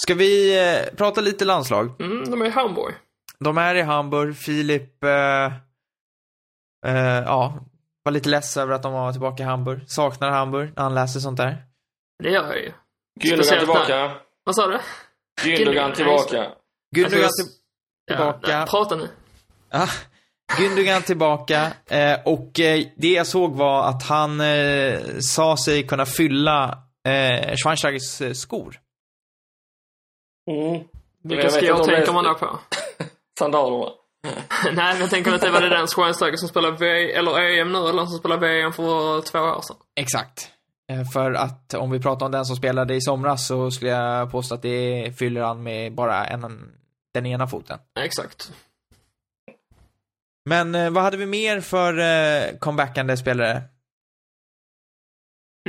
[0.02, 2.00] Ska vi eh, prata lite landslag?
[2.00, 2.94] Mm, de är i Hamburg.
[3.38, 5.46] De är i Hamburg, Filip, eh,
[6.86, 7.58] eh, ja,
[8.02, 9.80] var lite less över att de var tillbaka i Hamburg.
[9.90, 11.64] Saknar Hamburg när han läser sånt där.
[12.22, 12.72] Det gör jag ju.
[13.20, 14.12] Gündogan tillbaka.
[14.44, 14.78] Vad sa du?
[15.44, 16.46] Gündogan tillbaka.
[16.96, 17.52] Gündogan Alltså, till-
[18.08, 18.50] tillbaka.
[18.50, 19.08] Ja, prata nu.
[19.70, 19.86] Ja,
[20.58, 26.06] Gündogan tillbaka eh, och eh, det jag såg var att han eh, sa sig kunna
[26.06, 28.76] fylla eh, Schweinsteigers eh, skor.
[30.47, 30.84] Mm.
[31.22, 32.59] Det är- tänker man då på?
[33.38, 33.91] Sandalerna.
[34.64, 37.72] Nej, men jag tänker att det var det den Schweinsteiger som spelar v eller EM
[37.72, 39.76] nu, eller den som spelar VM för två år sedan.
[39.97, 40.51] Exakt.
[40.93, 44.30] Eh, för att om vi pratar om den som spelade i somras så skulle jag
[44.30, 46.72] påstå att det fyller han med bara en,
[47.14, 47.78] den ena foten.
[48.01, 48.53] Exakt.
[50.45, 53.62] Men eh, vad hade vi mer för eh, comebackande spelare?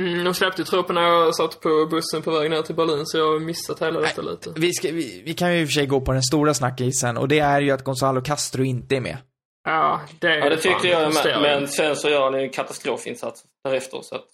[0.00, 3.06] Mm, de släppte ju truppen när jag satt på bussen på väg ner till Berlin,
[3.06, 4.52] så jag har missat hela detta lite.
[4.56, 7.16] Vi, ska, vi, vi kan ju i och för sig gå på den stora snackisen
[7.16, 9.16] och det är ju att Gonzalo Castro inte är med.
[9.64, 11.38] Ja, det, Ja, det tyckte jag med.
[11.42, 14.00] Men sen så gör han ju en katastrofinsats därefter.
[14.02, 14.26] Så att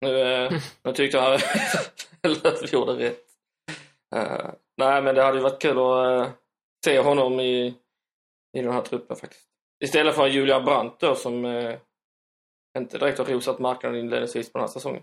[0.00, 0.52] nu, eh,
[0.84, 1.40] nu tyckte jag
[2.22, 3.18] Löv gjorde rätt.
[4.16, 6.32] Eh, nej, men det hade ju varit kul att eh,
[6.84, 7.74] se honom i,
[8.58, 9.44] i den här truppen faktiskt.
[9.84, 11.74] Istället för Julia Brandt då som eh,
[12.78, 15.02] inte direkt har rosat marknaden inledningsvis på den här säsongen.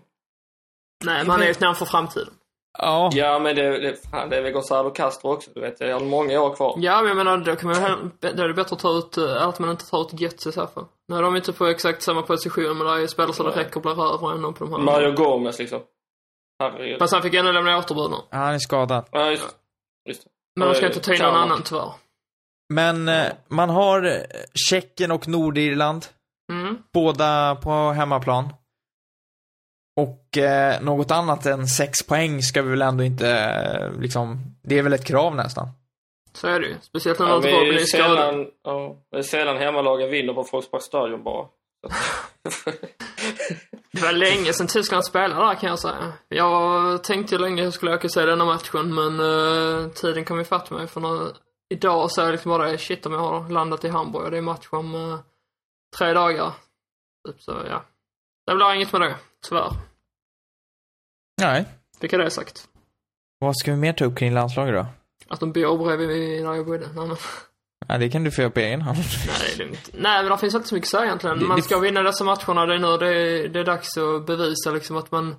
[1.04, 2.34] Nej, men han är ju ett namn för framtiden.
[2.78, 3.10] Ja.
[3.12, 5.50] Ja, men det, det, fan, det är väl Gonzalo Castro också.
[5.54, 6.74] Du vet, jag har många år kvar.
[6.78, 9.48] Ja, men jag menar, då kan man då är det bättre att ta ut, eh,
[9.48, 10.84] att man inte tar ut Getz i så här fall.
[11.08, 13.56] Nu är de inte på exakt samma position, men det är ju spelare så det
[13.56, 13.64] Nej.
[13.64, 14.80] räcker blir över ändå på de här.
[14.80, 15.80] Mario Gomez liksom.
[16.62, 16.98] Herregud.
[16.98, 18.16] Fast han fick ändå lämna återbud nu.
[18.30, 19.04] Han är skadad.
[19.10, 19.56] Ja, just,
[20.08, 20.30] just det.
[20.56, 21.92] Men de ska inte ta in någon annan tyvärr.
[22.68, 24.20] Men eh, man har eh,
[24.70, 26.06] Tjeckien och Nordirland.
[26.52, 26.78] Mm.
[26.92, 28.48] Båda på hemmaplan.
[29.96, 34.78] Och eh, något annat än sex poäng ska vi väl ändå inte, eh, liksom, det
[34.78, 35.68] är väl ett krav nästan.
[36.32, 36.74] Så är det ju.
[36.80, 38.46] Speciellt när men ja, är blir skadad.
[38.62, 41.46] ja, det är sällan hemmalagen vinner på Folksparks stadion bara.
[43.92, 46.12] Det var länge sedan Tyskland spelade där kan jag säga.
[46.28, 50.40] Jag tänkte länge att jag skulle åka och se denna matchen, men uh, tiden kom
[50.40, 50.86] ifatt mig.
[50.86, 51.32] För när,
[51.68, 54.36] idag så är det liksom bara shit om jag har landat i Hamburg och det
[54.36, 55.18] är match om eh,
[55.98, 56.52] tre dagar.
[57.28, 57.84] Typ så, ja.
[58.46, 59.14] Det blir inget med det,
[59.48, 59.72] tyvärr.
[61.40, 61.64] Nej.
[62.00, 62.68] Fick jag det sagt.
[63.38, 64.86] Vad ska vi mer ta upp kring landslaget då?
[65.28, 66.88] Att de bor bredvid där jag bodde.
[66.94, 67.16] Nej, men,
[67.88, 68.98] Ja, det kan du få göra på egen hand.
[69.26, 69.90] nej, det är lugnt.
[69.94, 71.38] Nej, men det finns inte så mycket att säga egentligen.
[71.38, 74.26] Det- Man ska vinna dessa matcherna, det är nu det är, det är dags att
[74.26, 75.34] bevisa liksom att man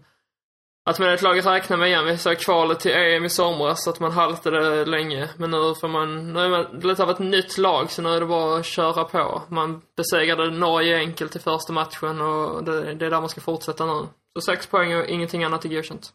[0.87, 2.05] att man är ett lag att räkna med igen.
[2.05, 5.29] Vi såg kvalet till EM i somras, att man haltade länge.
[5.37, 8.19] Men nu får man, nu är man lite av ett nytt lag, så nu är
[8.19, 9.41] det bara att köra på.
[9.47, 13.85] Man besegrade Norge enkelt i första matchen och det, det är där man ska fortsätta
[13.85, 14.07] nu.
[14.33, 16.09] Så sex poäng och ingenting annat är godkänt.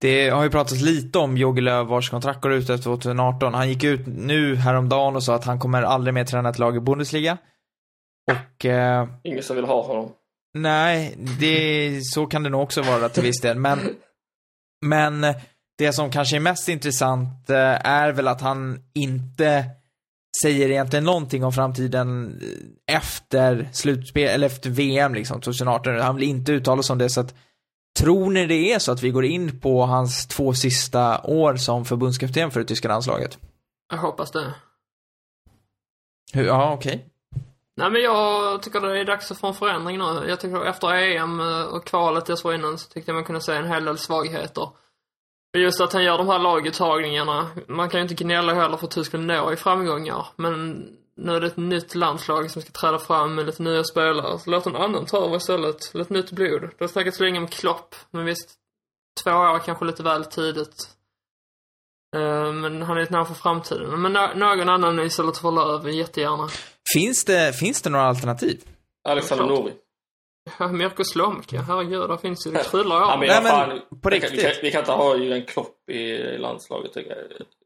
[0.00, 3.54] Det har ju pratats lite om Jogi Löw vars kontrakt går ut efter 2018.
[3.54, 6.76] Han gick ut nu häromdagen och sa att han kommer aldrig mer träna ett lag
[6.76, 7.38] i Bundesliga.
[8.30, 10.12] Och eh, Ingen som vill ha honom.
[10.62, 13.58] Nej, det, så kan det nog också vara till viss del.
[13.58, 13.78] Men,
[14.84, 15.34] men
[15.78, 19.64] det som kanske är mest intressant eh, är väl att han inte
[20.42, 22.40] säger egentligen någonting om framtiden
[22.88, 26.00] eh, efter slutspel, eller efter VM liksom, 2018.
[26.00, 27.34] Han vill inte uttala sig om det så att
[27.96, 31.84] Tror ni det är så att vi går in på hans två sista år som
[31.84, 33.38] förbundskapten för det tyska landslaget?
[33.90, 34.54] Jag hoppas det.
[36.32, 37.06] Hur, ja, okej.
[37.76, 40.24] Nej men jag tycker det är dags att få en förändring nu.
[40.28, 43.52] Jag tycker efter EM och kvalet jag svar innan så tyckte jag man kunde se
[43.52, 44.62] en hel del svagheter.
[45.54, 47.50] Och Just att han gör de här laguttagningarna.
[47.68, 50.26] Man kan ju inte gnälla heller för att Tyskland når i framgångar.
[50.36, 50.84] Men
[51.16, 54.38] nu är det ett nytt landslag som ska träda fram med lite nya spelare.
[54.38, 55.94] Så låt en annan ta över istället.
[55.94, 56.60] Lite nytt blod.
[56.60, 57.94] Det har snackats länge om Klopp.
[58.10, 58.54] Men visst,
[59.24, 60.88] två år kanske lite väl tidigt.
[62.16, 64.02] Eh, men han är ett namn för framtiden.
[64.02, 66.48] Men någon annan istället för Lööf, jättegärna.
[66.94, 68.60] Finns det, finns det några alternativ?
[69.08, 69.44] Alexander.
[69.46, 69.72] Nouri.
[70.58, 73.18] Ja, Mirko Slomka, herregud, där finns ju, det kryllar Ja, av.
[73.18, 74.42] men Nej, men fan, på vi kan- Vi riktigt.
[74.42, 77.10] kan, vi kan inte ha Jürgen Klopp i landslaget tycker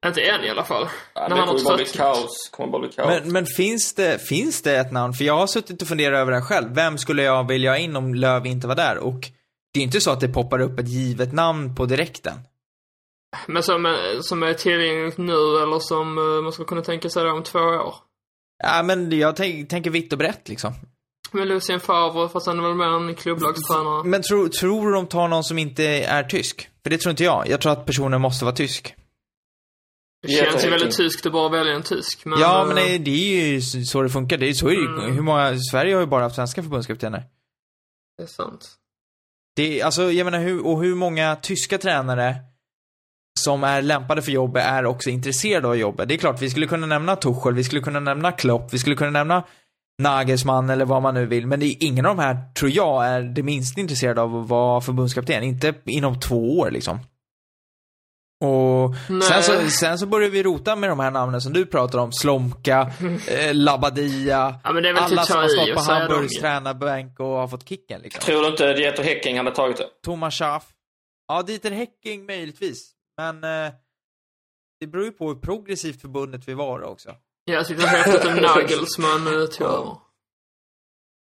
[0.03, 0.11] jag.
[0.11, 0.89] Inte än i alla fall.
[1.15, 2.51] Ja, När det kommer bara bli kaos.
[2.53, 3.07] kommer bara bli kaos.
[3.09, 5.13] Men, men finns, det, finns det ett namn?
[5.15, 6.75] För jag har suttit och funderat över det själv.
[6.75, 8.99] Vem skulle jag vilja ha in om Löv inte var där?
[8.99, 9.21] Och
[9.75, 12.35] det är inte så att det poppar upp ett givet namn på direkten.
[13.47, 17.25] Men som, är- som är tillgängligt nu eller som eh, man skulle kunna tänka sig
[17.25, 17.95] då om två år.
[18.63, 20.75] Ja, men jag tänk, tänker vitt och brett liksom.
[21.33, 24.05] Med Lucien Favre, fast han är väl mer en klubblagstränare.
[24.05, 26.69] Men tro, tror du de tar någon som inte är tysk?
[26.83, 27.49] För det tror inte jag.
[27.49, 28.95] Jag tror att personen måste vara tysk.
[30.23, 32.25] Det känns ju väldigt tyskt att bara välja en tysk.
[32.25, 34.37] Men, ja, eh, men det, det är ju så det funkar.
[34.37, 34.69] Det är, så.
[34.69, 35.13] Mm.
[35.13, 37.25] Hur många, Sverige har ju bara haft svenska förbundskaptener.
[38.17, 38.71] Det är sant.
[39.57, 42.37] Det är, alltså, jag menar, hur, och hur många tyska tränare
[43.43, 46.09] som är lämpade för jobbet är också intresserade av jobbet.
[46.09, 48.97] Det är klart, vi skulle kunna nämna Tuchel, vi skulle kunna nämna Klopp, vi skulle
[48.97, 49.45] kunna nämna
[50.03, 51.47] Nagelsmann eller vad man nu vill.
[51.47, 54.49] Men det är ingen av de här, tror jag, är det minst intresserade av att
[54.49, 55.43] vara förbundskapten.
[55.43, 56.99] Inte inom två år liksom.
[58.45, 59.23] Och Nej.
[59.23, 62.13] sen så, sen så börjar vi rota med de här namnen som du pratar om.
[62.13, 62.91] Slomka,
[63.29, 64.61] eh, Labadia.
[64.65, 67.49] Ja, men det är väl Alla till som har stått på Hamburgs tränarbänk och har
[67.49, 68.21] fått kicken liksom.
[68.21, 69.87] Tror du inte Dieter Häcking hade tagit det?
[70.05, 70.65] Thomas Schaff.
[71.29, 72.93] Ja, Dieter Häcking möjligtvis.
[73.21, 73.73] Men eh,
[74.81, 77.17] det beror ju på hur progressivt förbundet vill vara också.
[77.45, 79.97] Ja, tyckte det var häftigt om Nagelsmann tog över.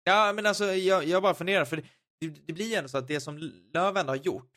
[0.04, 3.08] Ja, men alltså jag, jag bara funderar, för det, det, blir ju ändå så att
[3.08, 3.38] det som
[3.74, 4.52] Löv ändå har gjort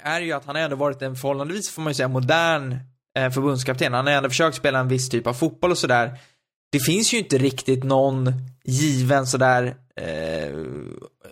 [0.00, 2.76] är ju att han har ändå varit en förhållandevis, får man ju säga, modern
[3.18, 3.94] eh, förbundskapten.
[3.94, 6.18] Han har ändå försökt spela en viss typ av fotboll och sådär.
[6.72, 8.32] Det finns ju inte riktigt någon
[8.64, 10.50] given sådär, eh,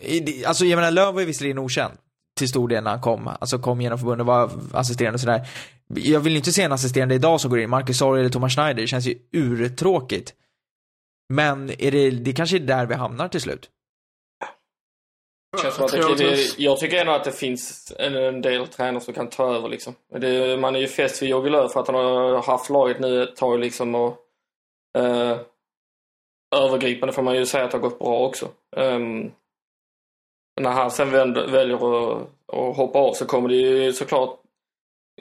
[0.00, 1.98] i- alltså jag menar Löv var ju visserligen okänd
[2.38, 5.48] till stor del när han kom, alltså kom genom förbundet, var assisterande och sådär.
[5.94, 8.54] Jag vill ju inte se en assisterande idag som går in, Marcus Sorg eller Thomas
[8.54, 10.34] Schneider, det känns ju urtråkigt.
[11.28, 13.70] Men är det, det kanske är där vi hamnar till slut.
[15.62, 19.00] Känns som att det, det, jag tycker ändå att det finns en, en del tränare
[19.00, 19.94] som kan ta över liksom.
[20.18, 23.22] Det, man är ju fäst vid Jogge Löw för att han har haft laget nu
[23.22, 24.16] ett tag liksom och
[24.98, 25.38] eh,
[26.56, 28.48] övergripande får man ju säga att det har gått bra också.
[28.76, 29.32] Um,
[30.60, 32.22] när han sen vänder, väljer att,
[32.52, 34.38] att hoppa av så kommer det ju såklart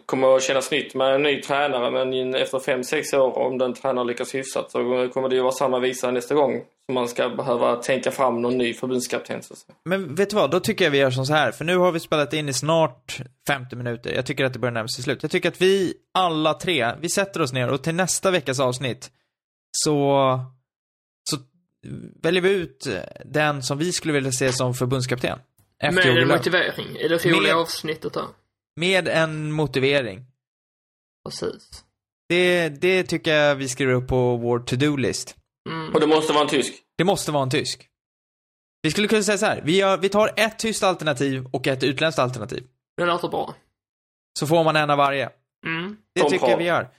[0.06, 4.08] kommer att kännas nytt med en ny tränare men efter 5-6 år om den tränaren
[4.08, 7.76] lyckas hyfsat så kommer det ju vara samma visa nästa gång som man ska behöva
[7.76, 9.42] tänka fram någon ny förbundskapten.
[9.86, 11.92] Men vet du vad, då tycker jag vi gör som så här, för nu har
[11.92, 14.14] vi spelat in i snart 50 minuter.
[14.14, 15.24] Jag tycker att det börjar närma sig slut.
[15.24, 19.12] Jag tycker att vi alla tre, vi sätter oss ner och till nästa veckas avsnitt
[19.72, 20.40] så, så
[22.22, 22.88] väljer vi ut
[23.26, 25.40] den som vi skulle vilja se som förbundskapten.
[25.84, 28.30] Med en motivering i det roliga avsnittet då.
[28.76, 30.26] Med en motivering.
[31.26, 31.84] Precis.
[32.30, 35.36] Det, det tycker jag vi skriver upp på vår to-do-list.
[35.70, 35.94] Mm.
[35.94, 36.74] Och det måste vara en tysk?
[36.98, 37.88] Det måste vara en tysk.
[38.82, 41.84] Vi skulle kunna säga så här, vi, gör, vi tar ett tyskt alternativ och ett
[41.84, 42.64] utländskt alternativ.
[42.98, 43.56] Det låter bra.
[44.40, 45.30] Så får man en av varje.
[45.66, 45.98] Mm.
[46.16, 46.90] Det Tom tycker jag vi gör.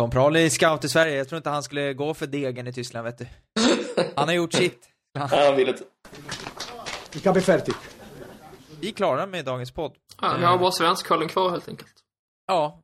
[0.00, 1.16] Tom Prahl är scout i Sverige.
[1.16, 3.26] Jag tror inte han skulle gå för degen i Tyskland, vet du.
[4.16, 4.88] Han har gjort sitt.
[5.18, 5.82] Han ja, vill inte.
[7.12, 7.76] Vi kan bli färdigt.
[8.80, 9.92] Vi är klara med dagens podd.
[10.20, 11.92] Ja, vi har bara svenskkollen kvar helt enkelt.
[12.46, 12.82] Ja.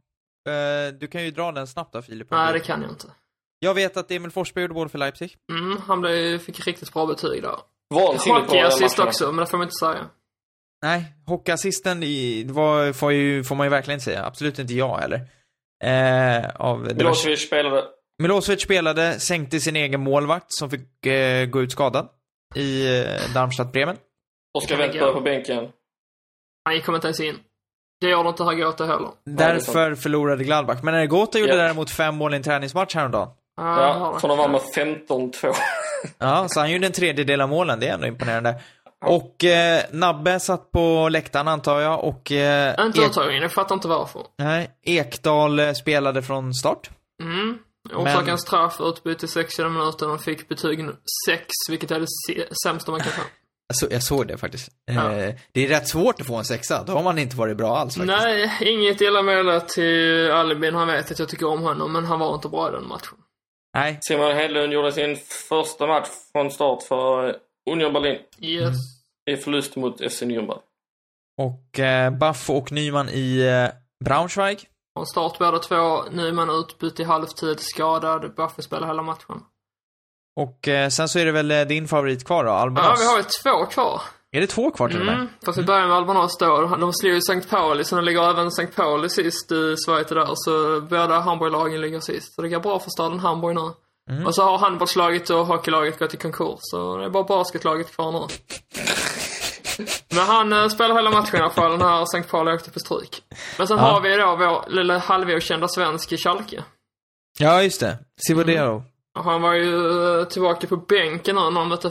[0.49, 2.31] Eh, du kan ju dra den snabbt då, Filip.
[2.31, 3.07] Nej, det kan jag inte.
[3.59, 5.37] Jag vet att Emil Forsberg gjorde mål för Leipzig.
[5.53, 7.57] Mm, han blev, fick riktigt bra betyg där.
[7.95, 10.07] Vansinnigt bra assist också, men det får man inte säga.
[10.83, 12.01] Nej, hockeyassisten
[12.53, 14.25] var, får, ju, får man ju verkligen inte säga.
[14.25, 15.29] Absolut inte jag heller.
[15.85, 17.85] Eh, av Milosevic spelade.
[18.23, 22.09] Milosevic spelade, sänkte sin egen målvakt som fick eh, gå ut skadad
[22.55, 23.97] i eh, Darmstadt-Bremen.
[24.59, 25.69] Oskar Wendt på bänken.
[26.65, 27.39] Han kommer inte ens in.
[28.01, 29.11] Det gör inte Hagota heller.
[29.25, 30.83] Därför förlorade Gladbach.
[30.83, 31.59] Men Ergota gjorde yep.
[31.59, 33.29] däremot fem mål i en träningsmatch häromdagen.
[33.57, 35.55] Ja, så de vann med 15-2.
[36.19, 37.81] ja, så han gjorde en tredjedel av målen.
[37.81, 38.61] Det är ändå imponerande.
[39.05, 42.33] Och eh, Nabbe satt på läktaren antar jag och...
[42.33, 44.23] Eh, inte uttagningen, jag fattar inte varför.
[44.39, 46.91] Nej, Ekdal eh, spelade från start.
[47.23, 47.59] Mm.
[47.95, 50.87] Orsakade en straff, utbyte i 60 minuter och fick betyg
[51.29, 52.07] 6, vilket är det
[52.65, 53.23] sämsta man kan få.
[53.69, 54.69] Jag, så, jag såg det faktiskt.
[54.85, 55.13] Ja.
[55.13, 56.85] Eh, det är rätt svårt att få en sexa.
[56.87, 58.19] Då har man inte varit bra alls faktiskt.
[58.19, 60.75] Nej, inget illa menat till Albin.
[60.75, 63.19] Han vet att jag tycker om honom, men han var inte bra i den matchen.
[63.75, 63.99] Nej.
[64.03, 65.17] Simon Hedlund gjorde sin
[65.49, 67.37] första match från start för
[67.71, 68.19] Union Berlin.
[68.41, 68.75] Yes.
[69.31, 70.59] I förlust mot FC Nürnberg.
[71.39, 73.69] Och eh, Baff och Nyman i eh,
[74.05, 74.69] Braunschweig.
[74.97, 76.03] Från start båda två.
[76.11, 78.35] Nyman utbytt i halvtid, skadad.
[78.35, 79.43] Baffe spelar hela matchen.
[80.41, 82.91] Och eh, sen så är det väl eh, din favorit kvar då, Albanos?
[82.91, 84.03] Ja, vi har ju två kvar.
[84.31, 85.15] Är det två kvar till och med?
[85.15, 86.77] Mm, fast vi börjar med Albanos då.
[86.81, 87.41] De slår ju St.
[87.51, 88.67] Pauli, så de ligger även St.
[88.67, 90.29] Pauli sist i Sverige där.
[90.35, 92.35] Så båda Hamburg-lagen ligger sist.
[92.35, 93.71] Så det går bra för staden Hamburg nu.
[94.11, 94.27] Mm.
[94.27, 96.59] Och så har handbollslaget och hockeylaget gått i konkurs.
[96.61, 98.19] Så det är bara basketlaget kvar nu.
[100.09, 102.23] Men han äh, spelar hela matchen i alla fall när St.
[102.23, 103.23] Pauli åkte på stryk.
[103.59, 103.85] Men sen ja.
[103.85, 106.65] har vi då vår lilla halvokända svensk i Schalke.
[107.39, 107.99] Ja, just det.
[108.27, 108.73] Sivodero.
[108.73, 108.83] Mm.
[109.25, 111.91] Han var ju eh, tillbaka på bänken nu när han mötte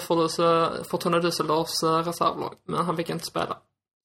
[0.89, 2.53] Fortuna Düsseldorfs eh, reservlag.
[2.67, 3.57] Men han fick inte spela.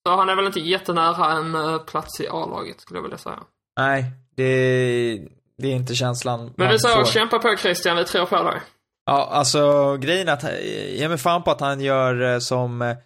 [0.07, 3.43] Så han är väl inte jättenära en eh, plats i A-laget skulle jag vilja säga.
[3.77, 4.05] Nej,
[4.37, 5.29] det,
[5.61, 8.61] det är inte känslan Men är så, kämpa på Christian, vi tror på dig.
[9.07, 10.45] Ja, alltså grejen är att,
[10.91, 12.97] ge mig fan på att han gör som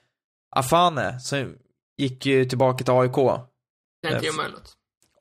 [0.56, 1.54] Afane, som
[1.96, 3.16] gick ju tillbaka till AIK.
[4.02, 4.74] Det är inte omöjligt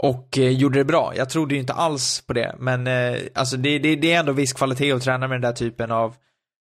[0.03, 1.13] och eh, gjorde det bra.
[1.15, 4.31] Jag trodde ju inte alls på det, men eh, alltså det, det, det är ändå
[4.31, 6.15] viss kvalitet att träna med den där typen av,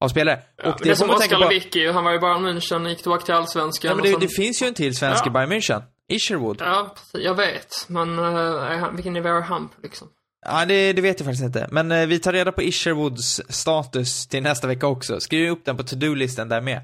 [0.02, 0.40] av spelare.
[0.58, 3.26] Ja, och det, det är som Oskar Lewicki, han var ju bara München, gick tillbaka
[3.26, 3.90] till Allsvenskan.
[3.90, 4.20] Ja, men det, sen...
[4.20, 5.30] det finns ju en till svensk ja.
[5.30, 5.82] i Bayern München.
[6.08, 6.58] Isherwood.
[6.60, 7.86] Ja, jag vet.
[7.88, 10.08] Men uh, vilken nivå är han på liksom?
[10.46, 11.68] Ja, det, det, vet jag faktiskt inte.
[11.72, 15.20] Men uh, vi tar reda på Isherwoods status till nästa vecka också.
[15.20, 16.82] Skriv upp den på to-do-listen där med.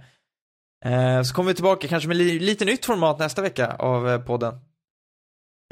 [0.86, 4.54] Uh, så kommer vi tillbaka kanske med li lite nytt format nästa vecka av podden.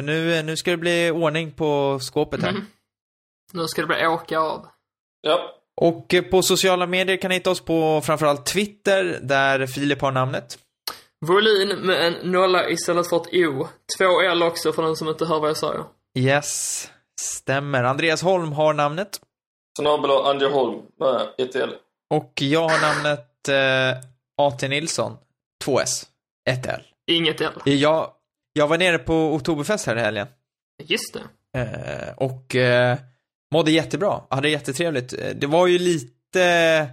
[0.04, 2.50] Nu, nu ska det bli ordning på skåpet här.
[2.50, 2.66] Mm.
[3.54, 4.68] Nu ska det bli åka av.
[5.22, 5.56] Ja.
[5.82, 10.12] Och eh, på sociala medier kan ni hitta oss på framförallt Twitter, där Filip har
[10.12, 10.58] namnet.
[11.26, 13.68] Volin med en nolla istället för ett O.
[13.98, 15.84] Två L också för den som inte hör vad jag säger.
[16.18, 16.90] Yes,
[17.22, 17.84] stämmer.
[17.84, 19.22] Andreas Holm har namnet.
[19.80, 21.70] Snabel och Anja Holm med ett L.
[22.09, 24.03] Och jag har namnet eh,
[24.38, 24.68] A.T.
[24.68, 25.18] Nilsson.
[25.63, 26.05] Två S.
[26.49, 26.82] Ett L.
[27.11, 27.51] Inget L.
[27.63, 28.11] Jag,
[28.53, 30.28] jag var nere på Oktoberfest här i helgen.
[30.84, 31.59] Just det.
[31.59, 32.97] Eh, och eh,
[33.51, 34.22] mådde jättebra.
[34.30, 35.13] Hade jättetrevligt.
[35.13, 36.88] Eh, det var ju lite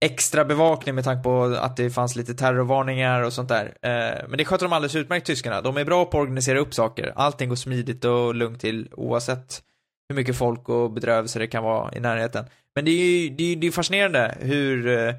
[0.00, 3.64] extra bevakning med tanke på att det fanns lite terrorvarningar och sånt där.
[3.82, 5.60] Eh, men det sköter de alldeles utmärkt, tyskarna.
[5.60, 7.12] De är bra på att organisera upp saker.
[7.16, 9.62] Allting går smidigt och lugnt till oavsett
[10.08, 12.44] hur mycket folk och bedrövelser det kan vara i närheten.
[12.74, 15.14] Men det är ju det är, det är fascinerande hur eh,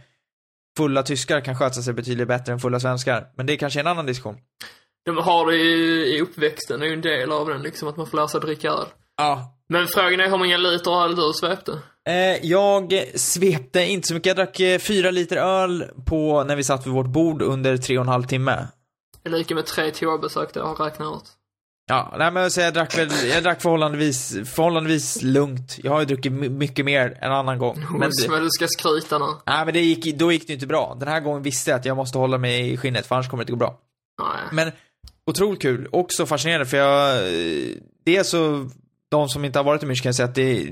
[0.78, 3.28] fulla tyskar kan sköta sig betydligt bättre än fulla svenskar.
[3.36, 4.38] Men det är kanske en annan diskussion.
[5.06, 7.98] De har det ju i uppväxten, det är ju en del av den liksom, att
[7.98, 8.88] man får lära sig dricka öl.
[9.18, 9.58] Ja.
[9.70, 11.72] Men frågan är hur många liter öl du svepte?
[12.10, 14.28] Eh, jag svepte inte så mycket.
[14.28, 17.98] Jag drack eh, fyra liter öl på, när vi satt vid vårt bord under tre
[17.98, 18.68] och en halv timme.
[19.24, 21.30] Det är lika med tre toabesök det jag har räknat ut.
[21.88, 25.80] Ja, nej men så jag drack väl, jag drack förhållandevis, förhållandevis lugnt.
[25.84, 27.86] Jag har ju druckit my- mycket mer en annan gång.
[27.92, 29.26] Men, Men, det, men du ska skryta nu.
[29.46, 30.98] nej, men det gick, då gick det inte bra.
[31.00, 33.44] Den här gången visste jag att jag måste hålla mig i skinnet för annars kommer
[33.44, 33.78] det inte gå bra.
[34.22, 34.40] Nej.
[34.52, 34.72] Men
[35.26, 37.70] otroligt kul, också fascinerande för jag, eh,
[38.06, 38.70] det är så,
[39.10, 40.68] de som inte har varit i München kan säga att det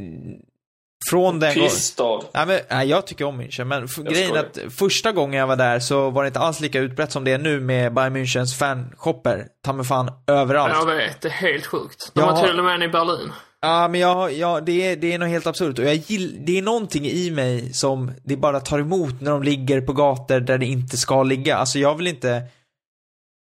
[1.09, 2.19] från den gången, Pissstad.
[2.33, 5.47] nej, men, nej, jag tycker om München, men Jag grejen är att första gången jag
[5.47, 8.15] var där så var det inte alls lika utbrett som det är nu med Bayern
[8.17, 10.73] Münchens fanshopper, ta mig fan överallt.
[10.73, 12.11] Jag vet, det är helt sjukt.
[12.13, 13.31] De har till och med en i Berlin.
[13.61, 16.57] Ja, men jag, ja, det, är, det är något helt absurt och jag gill, det
[16.57, 20.57] är någonting i mig som det bara tar emot när de ligger på gator där
[20.57, 21.57] det inte ska ligga.
[21.57, 22.43] Alltså jag vill inte,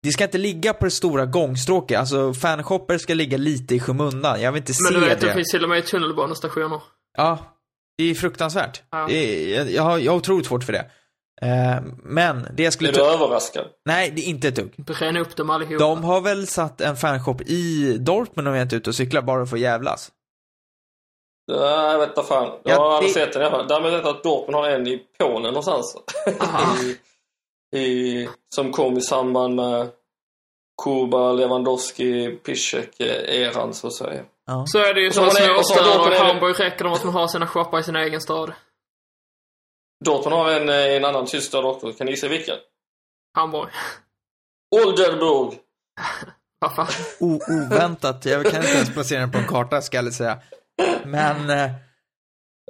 [0.03, 1.99] det ska inte ligga på det stora gångstråket.
[1.99, 4.41] Alltså fanshopper ska ligga lite i skymundan.
[4.41, 5.27] Jag vill inte Men se du vet, det.
[5.27, 6.79] det finns till och med tunnelbanestationer.
[7.18, 7.38] Ja,
[7.97, 8.82] det är fruktansvärt.
[8.91, 9.05] Ja.
[9.09, 10.91] Det är, jag, jag, har, jag har otroligt svårt för det.
[11.41, 13.66] Eh, men det jag skulle Är du överraskad?
[13.86, 14.74] Nej, det är inte ett dugg.
[14.78, 15.78] Bränn upp dem allihopa.
[15.86, 19.22] De har väl satt en fanshop i Dortmund om jag inte är ute och cyklar
[19.22, 20.11] bara för att jävlas.
[21.51, 22.59] Nej, inte fan.
[22.63, 23.68] Jag Ja, har aldrig det- sett den i alla fall.
[23.68, 25.97] Däremot vet jag att Dortmund har en i Polen någonstans.
[26.41, 26.76] Aha.
[27.74, 29.88] I, i, som kom i samband med
[30.84, 34.23] Kuba, Lewandowski, Piszek-eran så att säga.
[34.45, 34.63] Ja.
[34.67, 37.28] Så är det ju så så var det- och Hamburg räcker de att man har
[37.28, 38.53] sina shoppar i sin egen stad.
[40.05, 41.93] Dortmund har en eh, en annan tysk stad också.
[41.93, 42.55] Kan ni gissa vilken?
[43.38, 43.69] Hamburg.
[44.76, 45.59] Oldenburg!
[46.76, 46.88] Fan.
[47.19, 48.26] O- oväntat.
[48.26, 50.39] Jag kan inte ens placera den på en karta ska jag säga.
[51.05, 51.49] Men...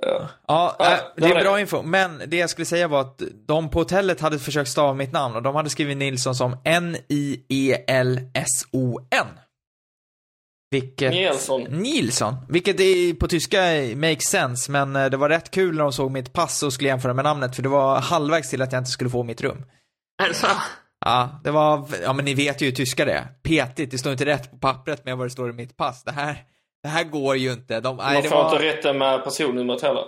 [0.02, 0.30] Ja.
[0.48, 1.82] Ja, äh, det är bra info.
[1.82, 5.36] Men det jag skulle säga var att de på hotellet hade försökt stava mitt namn
[5.36, 7.28] och de hade skrivit Nilsson som N-I-E-L-S-O-N.
[10.72, 11.12] Vilket...
[11.12, 11.62] Nilsson.
[11.62, 12.36] Nilsson.
[12.50, 13.58] Vilket är, på tyska
[13.96, 16.90] makes sense, men eh, det var rätt kul när de såg mitt pass och skulle
[16.90, 19.66] jämföra med namnet, för det var halvvägs till att jag inte skulle få mitt rum.
[20.24, 20.48] Är det så?
[21.06, 23.28] Ja, det var, ja men ni vet ju hur tyska det är.
[23.44, 26.04] Petigt, det står inte rätt på pappret med vad det står i mitt pass.
[26.04, 26.44] Det här,
[26.86, 27.80] det här går ju inte.
[27.80, 30.06] De, nej, Man det får var, inte rätta med personnumret heller.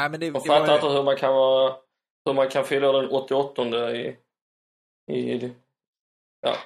[0.00, 1.74] nej, men det, Jag det fattar var, inte hur man kan vara...
[2.26, 3.62] Hur man kan fylla den 88
[3.96, 4.16] i...
[5.12, 5.52] i
[6.42, 6.56] ja.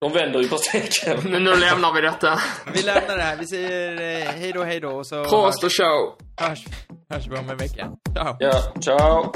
[0.00, 1.20] De vänder ju på steken.
[1.32, 2.38] Men nu lämnar vi detta.
[2.74, 3.92] Vi lämnar det här, vi säger
[4.26, 6.14] eh, hej då, hej då och så Prost och show.
[6.40, 6.64] hörs,
[7.10, 7.90] hörs vi om en vecka.
[8.14, 8.36] Ciao.
[8.38, 9.32] Ja, ciao!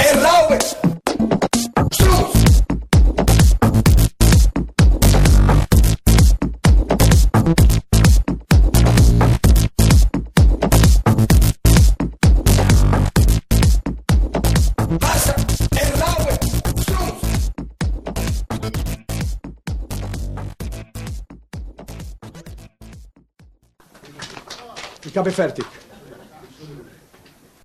[0.00, 0.58] Erlaube!
[25.18, 25.87] Cabe Fertig.